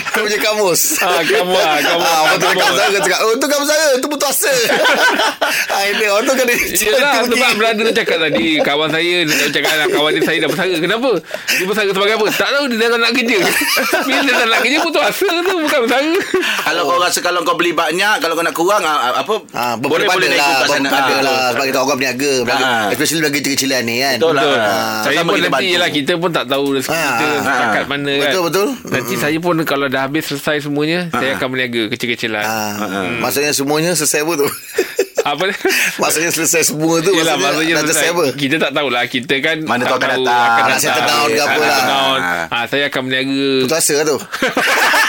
Kau 0.08 0.22
punya 0.24 0.40
kamus. 0.40 0.98
Ah, 1.00 1.22
kamu 1.22 1.54
ah, 1.54 1.78
kamu. 1.78 2.02
Ah, 2.02 2.20
orang 2.24 2.38
tu 2.38 2.48
kamu. 2.48 2.74
saya 2.76 3.00
cakap, 3.00 3.20
oh 3.22 3.34
tu 3.36 3.48
kamu 3.48 3.66
saya, 3.66 3.86
tu 3.98 4.08
bertuasa. 4.08 4.54
ah, 5.74 5.84
ini 5.86 6.06
orang 6.06 6.26
tu 6.26 6.34
kena 6.36 6.54
Yelah 6.68 7.16
sebab 7.24 7.52
brother 7.56 7.84
tu 7.84 7.94
cakap 7.96 8.18
tadi 8.20 8.48
Kawan 8.60 8.90
saya 8.90 9.16
Dia 9.24 9.48
cakap 9.50 9.74
lah 9.76 9.88
Kawan 9.88 10.12
dia 10.12 10.24
saya 10.24 10.38
dah 10.40 10.50
bersara 10.50 10.76
Kenapa? 10.78 11.12
Dia 11.50 11.66
bersara 11.66 11.90
sebagai 11.90 12.16
apa? 12.16 12.28
Tak 12.30 12.50
tahu 12.50 12.66
dia 12.68 12.78
dah 12.80 13.00
nak 13.00 13.12
kerja 13.12 13.38
Bila 14.04 14.20
dia 14.20 14.34
tak 14.34 14.48
nak 14.48 14.60
kerja 14.62 14.78
Putus 14.80 15.02
asa 15.04 15.28
tu 15.28 15.56
Bukan 15.58 15.80
bersara 15.84 16.14
Kalau 16.64 16.82
kau 16.84 16.98
rasa 16.98 17.20
kalau 17.20 17.40
kau 17.44 17.56
beli 17.56 17.72
banyak, 17.72 18.16
kalau 18.20 18.34
kau 18.34 18.46
nak 18.46 18.56
kurang 18.56 18.84
ah, 18.84 19.16
apa? 19.16 19.36
Ah, 19.52 19.74
boleh 19.76 20.06
boleh 20.06 20.28
nak 20.28 20.38
ikut 20.38 20.56
kat 20.56 20.68
sana. 20.70 20.88
Ada 20.88 21.02
Ah, 21.08 21.22
lah 21.22 21.38
Sebab 21.54 21.66
kita 21.66 21.78
orang 21.80 21.98
berniaga 21.98 22.32
berniaga. 22.44 22.67
Ah. 22.68 22.88
Especially 22.90 23.22
bagi 23.22 23.40
kecil-kecilan 23.40 23.82
ni 23.82 23.96
kan 23.98 24.18
Betul 24.18 24.34
lah. 24.34 24.44
Betul 24.44 24.60
Ah, 24.60 25.00
Saya 25.02 25.20
pun 25.22 25.34
kita 25.34 25.48
nanti. 25.50 25.66
Yelah 25.70 25.90
kita 25.90 26.12
pun 26.14 26.30
tak 26.30 26.46
tahu 26.46 26.66
Rezeki 26.74 26.92
Ah, 26.92 27.08
kita 27.14 27.26
Setakat 27.40 27.80
ah. 27.80 27.88
mana 27.88 28.12
kan 28.12 28.22
Betul, 28.26 28.42
betul. 28.44 28.68
Nanti 28.86 29.14
saya 29.16 29.38
pun 29.38 29.56
Kalau 29.64 29.86
dah 29.88 30.02
habis 30.04 30.24
selesai 30.26 30.58
semuanya 30.62 31.00
Saya 31.10 31.30
akan 31.34 31.48
berniaga 31.48 31.84
Kecil-kecilan 31.90 32.44
Ah, 32.44 32.72
Maksudnya 33.18 33.52
semuanya 33.52 33.92
selesai 33.94 34.22
apa 34.22 34.34
tu 34.36 34.48
Apa? 35.28 35.44
Maksudnya 35.98 36.32
selesai 36.32 36.62
semua 36.66 37.00
tu 37.00 37.12
Yelah 37.12 37.36
Maksudnya, 37.36 37.48
maksudnya 37.50 37.74
dah 37.74 37.84
selesai 37.84 38.00
selesai 38.06 38.16
apa 38.16 38.26
Kita 38.34 38.56
tak 38.58 38.72
tahulah 38.74 39.04
Kita 39.06 39.36
kan 39.38 39.58
Mana 39.62 39.84
tahu 39.84 39.98
akan 39.98 40.10
datang. 40.10 40.48
akan 40.50 40.64
datang. 40.64 40.80
ke 40.80 41.36
Ah, 41.36 41.44
apa 41.44 41.60
lah. 41.60 41.68
settle 41.68 41.84
down. 41.86 42.20
Ah. 42.20 42.46
Ah, 42.50 42.64
Saya 42.66 42.84
akan 42.88 43.02
berniaga 43.04 43.44
Putus 43.62 43.76
asa 43.78 43.94
lah 43.94 44.06
tu 44.06 44.18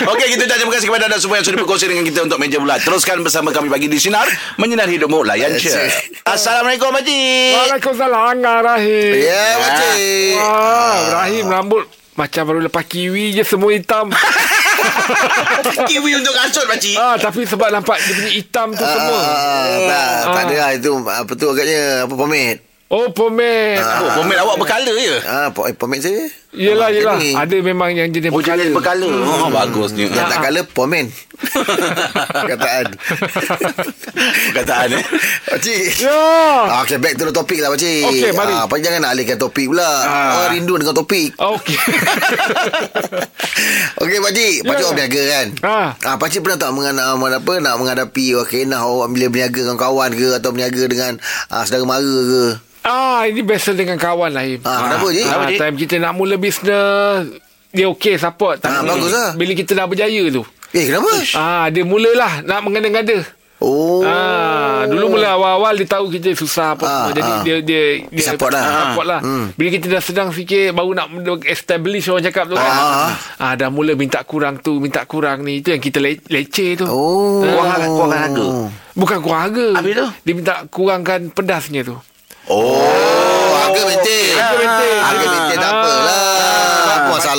Okey, 0.00 0.26
kita 0.30 0.42
ucap 0.44 0.56
terima 0.56 0.72
kasih 0.72 0.86
kepada 0.86 1.04
anda 1.06 1.18
semua 1.18 1.36
yang 1.36 1.46
sudah 1.46 1.58
berkongsi 1.58 1.86
dengan 1.86 2.04
kita 2.04 2.20
untuk 2.22 2.38
meja 2.38 2.56
bulat. 2.56 2.78
Teruskan 2.80 3.18
bersama 3.20 3.50
kami 3.50 3.66
pagi 3.66 3.86
di 3.86 3.96
Sinar. 3.96 4.28
Menyinar 4.56 4.86
hidupmu. 4.86 5.22
Layan 5.22 5.54
je. 5.54 5.74
Assalamualaikum, 6.22 6.90
Haji. 6.90 7.22
Waalaikumsalam 7.52 8.38
Rahim 8.38 9.12
Ya 9.16 9.44
makcik 9.56 10.34
Wah, 10.36 10.96
Rahim 11.16 11.44
rambut 11.46 11.84
macam 12.14 12.42
baru 12.44 12.60
lepas 12.60 12.82
kiwi 12.82 13.30
je 13.32 13.42
semua 13.42 13.70
hitam. 13.70 14.10
Kiwi 15.88 16.10
untuk 16.14 16.30
kasut, 16.32 16.66
Pakcik. 16.66 16.94
ah, 16.94 17.14
tapi 17.14 17.42
sebab 17.42 17.66
nampak 17.68 17.98
dia 18.00 18.12
punya 18.12 18.32
hitam 18.32 18.68
tu 18.70 18.82
Ah, 18.82 18.90
semua. 18.92 19.14
ah, 19.14 19.22
ah, 19.22 19.78
tak, 19.80 20.06
tak 20.28 20.42
ada 20.44 20.54
lah 20.56 20.70
itu 20.72 20.90
apa 21.00 21.32
tu 21.32 21.46
agaknya 21.48 21.80
apa 22.04 22.14
pomade 22.14 22.58
Oh, 22.88 23.06
pomade. 23.12 23.78
Oh, 23.78 24.10
pomade 24.16 24.40
awak 24.40 24.56
berkala 24.56 24.88
je. 24.90 25.16
ah 25.22 25.48
po- 25.50 25.66
eh, 25.66 25.74
pomade 25.74 26.00
saya 26.00 26.24
Yelah, 26.48 26.88
yelah. 26.88 27.14
Jadi- 27.14 27.34
Ada 27.34 27.56
memang 27.60 27.90
yang 27.90 28.08
jenis 28.08 28.28
Oh, 28.28 28.40
jenis 28.40 28.70
berkala. 28.70 29.04
Oh, 29.04 29.48
bagus 29.48 29.92
ni. 29.92 30.04
Yang 30.04 30.26
tak 30.26 30.38
kala 30.42 30.60
Pomen 30.64 31.06
Kataan 32.50 32.86
Perkataan 34.48 34.88
eh. 34.90 35.04
Pakcik 35.46 36.00
Ya. 36.00 36.10
Ah, 36.66 36.82
okay, 36.82 36.96
back 36.96 37.14
to 37.14 37.22
the 37.22 37.30
topic 37.30 37.58
lah 37.58 37.70
Pakcik 37.70 38.02
Okey, 38.02 38.30
mari. 38.32 38.50
ah, 38.50 38.64
Pakcik 38.64 38.82
jangan 38.82 38.98
nak 39.02 39.10
alihkan 39.12 39.36
topik 39.36 39.68
pula 39.68 39.84
Ah. 39.84 40.40
Orang 40.40 40.50
rindu 40.56 40.74
dengan 40.74 40.94
topik 40.94 41.36
Okey. 41.36 41.76
Okey 44.00 44.18
Pakcik 44.18 44.54
Pakcik 44.60 44.64
Ya. 44.64 44.82
orang 44.82 44.94
berniaga 44.96 45.22
kan 45.28 45.46
Ah. 45.62 45.88
ah, 46.02 46.16
Pakcik 46.16 46.40
pernah 46.40 46.58
tak 46.58 46.70
mengenal, 46.70 47.14
apa, 47.14 47.52
Nak 47.58 47.74
menghadapi 47.76 48.26
okay, 48.36 48.62
Nak 48.64 48.80
awak 48.80 49.06
bila 49.10 49.26
berniaga 49.28 49.60
dengan 49.60 49.76
kawan 49.76 50.10
ke 50.12 50.26
Atau 50.32 50.50
berniaga 50.50 50.82
dengan 50.86 51.12
ah, 51.48 51.62
Saudara 51.62 51.84
mara 51.84 52.02
ke 52.24 52.44
Ah, 52.80 53.22
ini 53.22 53.42
biasa 53.42 53.74
dengan 53.74 53.94
kawan 53.94 54.32
lah, 54.32 54.42
Im. 54.42 54.58
ah, 54.62 54.88
Kenapa 54.88 55.06
je 55.10 55.20
Kenapa, 55.20 55.36
Ah, 55.36 55.46
Cik? 55.46 55.58
time 55.60 55.76
kita 55.76 55.94
nak 55.98 56.12
mula 56.14 56.34
bisnes, 56.38 57.36
dia 57.68 57.86
okey 57.88 58.16
support. 58.16 58.58
Ah, 58.60 58.80
Tapi 58.80 58.88
bagus 58.88 59.12
lah. 59.12 59.30
Bila 59.34 59.52
kita 59.52 59.74
dah 59.74 59.84
berjaya 59.84 60.22
tu, 60.30 60.42
Eh 60.68 60.84
kenapa 60.84 61.08
ah 61.34 61.66
dia 61.68 61.80
mulalah 61.82 62.40
nak 62.42 62.60
mengada-ngada. 62.60 63.24
Oh 63.58 64.06
Ah, 64.06 64.86
dulu 64.86 65.18
mula 65.18 65.34
awal-awal 65.34 65.74
dia 65.74 65.88
tahu 65.88 66.06
kita 66.08 66.30
susah 66.30 66.78
apa 66.78 66.84
Ah, 66.84 66.90
semua. 67.02 67.10
Jadi 67.10 67.20
ah. 67.24 67.42
dia 67.42 67.56
dia 67.58 67.82
dia 68.06 68.24
Support 68.30 68.54
lah. 68.54 68.64
Support 68.86 69.06
lah. 69.08 69.20
Hmm. 69.20 69.46
Bila 69.52 69.68
kita 69.72 69.86
dah 69.88 69.98
sedang 69.98 70.28
sikit 70.30 70.70
baru 70.70 70.94
nak 70.94 71.10
establish 71.42 72.06
orang 72.06 72.22
cakap 72.22 72.46
tu 72.46 72.54
kan. 72.54 72.70
Ah. 72.70 73.10
Ah, 73.34 73.52
dah 73.58 73.66
mula 73.66 73.98
minta 73.98 74.22
kurang 74.22 74.62
tu, 74.62 74.78
minta 74.78 75.02
kurang 75.02 75.42
ni. 75.42 75.58
Itu 75.58 75.74
yang 75.74 75.82
kita 75.82 75.98
le- 75.98 76.22
leceh 76.22 76.78
tu. 76.78 76.86
Oh 76.86 77.42
Kurang, 77.42 77.82
kurang 77.88 78.12
harga. 78.14 78.46
Bukan 78.94 79.18
kurang 79.18 79.42
harga. 79.42 79.66
Habis 79.74 79.92
tu? 79.96 80.06
Dia 80.22 80.32
minta 80.32 80.54
kurangkan 80.68 81.20
pedasnya 81.28 81.82
tu. 81.82 81.98
Oh 82.48 83.52
Harga 83.58 83.82
maintain 83.84 84.26
Harga 84.32 84.56
maintain. 84.56 84.96
Harga 85.02 85.26
maintain 85.26 85.58
tak 85.58 85.72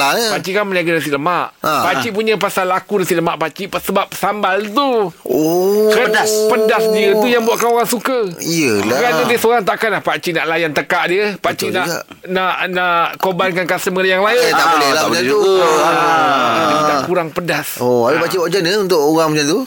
Ah. 0.10 0.12
Apa 0.12 0.18
masalahnya 0.20 0.30
Pakcik 0.32 0.52
kan 0.52 0.64
meniaga 0.64 0.92
nasi 0.92 1.10
lemak. 1.10 1.48
Ah. 1.60 1.82
Pakcik 1.86 2.12
punya 2.12 2.34
pasal 2.36 2.66
laku 2.66 2.94
nasi 2.98 3.14
lemak 3.14 3.36
pakcik 3.36 3.68
sebab 3.72 4.06
sambal 4.12 4.58
tu. 4.66 4.92
Oh 5.24 5.90
Kan 5.90 6.10
pedas. 6.10 6.32
Pedas 6.48 6.84
dia 6.90 7.14
tu 7.14 7.26
yang 7.26 7.44
buatkan 7.44 7.70
orang 7.70 7.86
suka. 7.86 8.26
Yelah 8.40 8.98
Kerana 8.98 9.22
dia 9.24 9.38
seorang 9.38 9.64
takkan 9.64 9.90
lah 9.92 10.02
Pakcik 10.02 10.34
nak 10.34 10.46
layan 10.46 10.72
tekak 10.72 11.04
dia 11.06 11.24
Pakcik 11.36 11.70
Betul 11.70 11.76
nak, 11.76 11.86
juga. 11.86 12.00
nak 12.28 12.54
nak 12.70 12.94
korbankan 13.18 13.66
customer 13.66 14.02
yang 14.02 14.22
lain 14.22 14.38
Eh 14.40 14.50
tak 14.50 14.60
Ah, 14.60 14.72
boleh 14.72 14.88
lah 14.88 14.96
tak 14.96 15.04
macam 15.04 15.10
boleh 15.12 15.22
tu 15.22 15.38
juga. 15.40 15.66
Ah, 15.80 16.54
dia 16.56 16.66
minta 16.72 16.96
kurang 17.04 17.30
pedas 17.30 17.68
Oh 17.80 18.06
Habis 18.06 18.20
pakcik 18.20 18.38
buat 18.40 18.50
macam 18.50 18.62
mana 18.64 18.78
Untuk 18.80 19.00
orang 19.00 19.28
macam 19.30 19.46
tu 19.48 19.60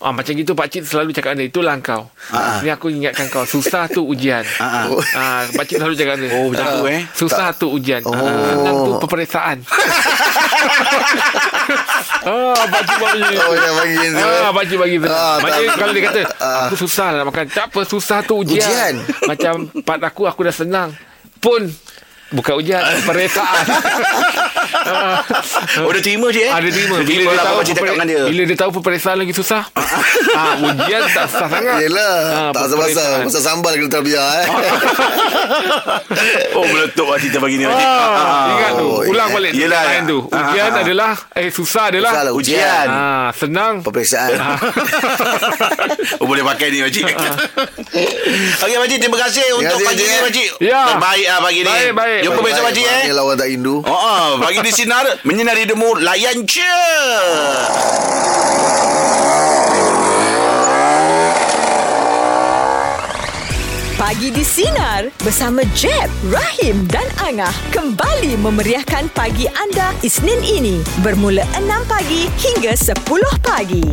ah, 0.00 0.10
Macam 0.10 0.32
gitu 0.32 0.52
Pakcik 0.52 0.82
selalu 0.82 1.10
cakap 1.10 1.32
dia 1.32 1.44
Itulah 1.44 1.74
kau 1.78 2.10
Ah. 2.28 2.60
Ni 2.60 2.68
aku 2.68 2.88
ingatkan 2.88 3.26
kau 3.26 3.42
Susah 3.42 3.86
tu 3.86 4.02
ujian 4.02 4.42
Ah, 4.58 4.84
ah. 4.84 5.00
ah, 5.14 5.40
Pakcik 5.50 5.76
selalu 5.76 5.94
cakap 5.94 6.14
dia 6.16 6.28
Oh, 6.32 6.48
macam 6.48 6.66
tu, 6.66 6.84
eh? 6.86 7.00
Susah 7.12 7.48
tu 7.52 7.66
ujian 7.70 8.02
Oh. 8.02 8.12
Senang 8.12 8.76
tu 8.80 8.92
peperiksaan 9.00 9.58
ah, 12.24 12.64
Pakcik 12.64 12.96
buat 12.96 13.12
macam 13.12 13.30
tu 13.30 13.40
Oh 13.40 13.54
yang 13.54 13.76
bagi 13.76 13.96
Ah, 14.18 14.50
pakcik 14.50 14.78
bagi 14.78 14.96
tu. 14.98 15.08
Ah, 15.08 15.36
Macam 15.38 15.60
tak- 15.60 15.76
kalau 15.76 15.92
dia 15.92 16.04
kata, 16.04 16.20
Ah. 16.38 16.66
aku 16.66 16.76
susah 16.78 17.06
lah 17.10 17.18
nak 17.20 17.26
makan. 17.28 17.44
Tak 17.48 17.66
apa, 17.68 17.80
susah 17.84 18.18
tu 18.22 18.34
ujian. 18.38 18.64
Ujian. 18.64 18.94
Macam 19.24 19.54
part 19.86 20.00
aku, 20.00 20.24
aku 20.24 20.40
dah 20.42 20.54
senang. 20.54 20.88
Pun, 21.38 21.68
bukan 22.30 22.52
ujian, 22.56 22.80
peperiksaan. 23.00 23.64
Ah. 24.78 25.20
Oh, 25.80 25.90
dia 25.90 26.00
terima 26.00 26.28
je 26.28 26.40
eh? 26.40 26.50
Ah, 26.50 26.58
dia 26.58 26.70
terima. 26.70 26.96
Bila 26.98 27.08
Terima 27.08 27.22
dia 27.26 27.34
lah 27.34 27.44
tahu 27.46 27.58
cakap 27.62 27.76
peper- 27.78 27.94
dengan 27.94 28.06
dia. 28.06 28.22
bila 28.26 28.42
dia 28.44 28.56
tahu 28.56 28.70
peperiksaan 28.74 29.16
lagi 29.16 29.32
susah. 29.32 29.62
ah, 30.34 30.52
ujian 30.62 31.00
tak 31.08 31.26
susah 31.26 31.48
sangat. 31.48 31.76
Yelah 31.80 32.14
Ah, 32.28 32.50
Tak 32.50 32.60
pasal 32.62 32.76
peperiksaan. 32.78 33.18
Pasal 33.24 33.42
sambal 33.42 33.72
kena 33.74 33.90
terbiar 33.90 34.26
eh 34.38 34.46
Oh, 36.50 36.64
meletup 36.64 37.06
lah 37.06 37.18
cerita 37.18 37.38
pagi 37.38 37.56
ni. 37.56 37.64
Pakcik. 37.64 37.86
Ah, 37.86 38.46
ingat 38.50 38.72
tu 38.74 38.86
Oh, 38.88 39.00
Ulang 39.06 39.28
balik 39.30 39.52
yelah. 39.52 39.82
Lain 39.86 40.02
tu 40.04 40.18
Ah, 40.28 40.36
Ujian 40.46 40.66
ah, 40.66 40.74
ah. 40.74 40.82
adalah 40.82 41.12
Eh 41.32 41.48
susah 41.48 41.84
adalah 41.88 42.10
Susah 42.10 42.22
lah 42.22 42.32
ujian 42.34 42.86
ah, 42.86 43.28
Senang 43.32 43.80
Peperiksaan 43.80 44.30
Oh, 46.18 46.26
boleh 46.26 46.42
pakai 46.44 46.68
ni, 46.68 46.80
Pakcik. 46.80 47.04
Okey, 47.04 48.76
Pakcik. 48.76 48.98
Terima 48.98 49.18
kasih 49.18 49.44
untuk 49.54 49.78
pagi 49.80 50.02
ni, 50.02 50.16
Pakcik. 50.18 50.48
Pakcik. 50.50 50.50
Ya. 50.60 50.80
Terbaik 50.90 51.26
lah 51.26 51.38
pagi 51.40 51.60
ni. 51.60 51.68
Baik, 51.68 51.90
baik. 51.94 52.17
Jumpa 52.24 52.40
besok, 52.42 52.64
Pakcik, 52.70 52.86
eh. 52.86 53.02
Yelah 53.10 53.22
orang 53.22 53.38
tak 53.38 53.48
rindu 53.50 53.74
Oh, 53.82 53.90
oh, 53.90 54.26
pagi 54.42 54.60
di 54.62 54.72
sinar 54.74 55.04
menyinari 55.22 55.64
demu 55.68 55.98
layan 56.02 56.42
je. 56.44 56.74
Pagi 63.98 64.30
di 64.30 64.46
Sinar 64.46 65.10
bersama 65.20 65.66
Jeb, 65.74 66.08
Rahim 66.30 66.86
dan 66.86 67.04
Angah 67.18 67.52
kembali 67.74 68.38
memeriahkan 68.40 69.10
pagi 69.10 69.50
anda 69.50 69.90
Isnin 70.06 70.38
ini 70.46 70.80
bermula 71.02 71.42
6 71.58 71.66
pagi 71.90 72.30
hingga 72.40 72.72
10 72.78 72.94
pagi. 73.42 73.84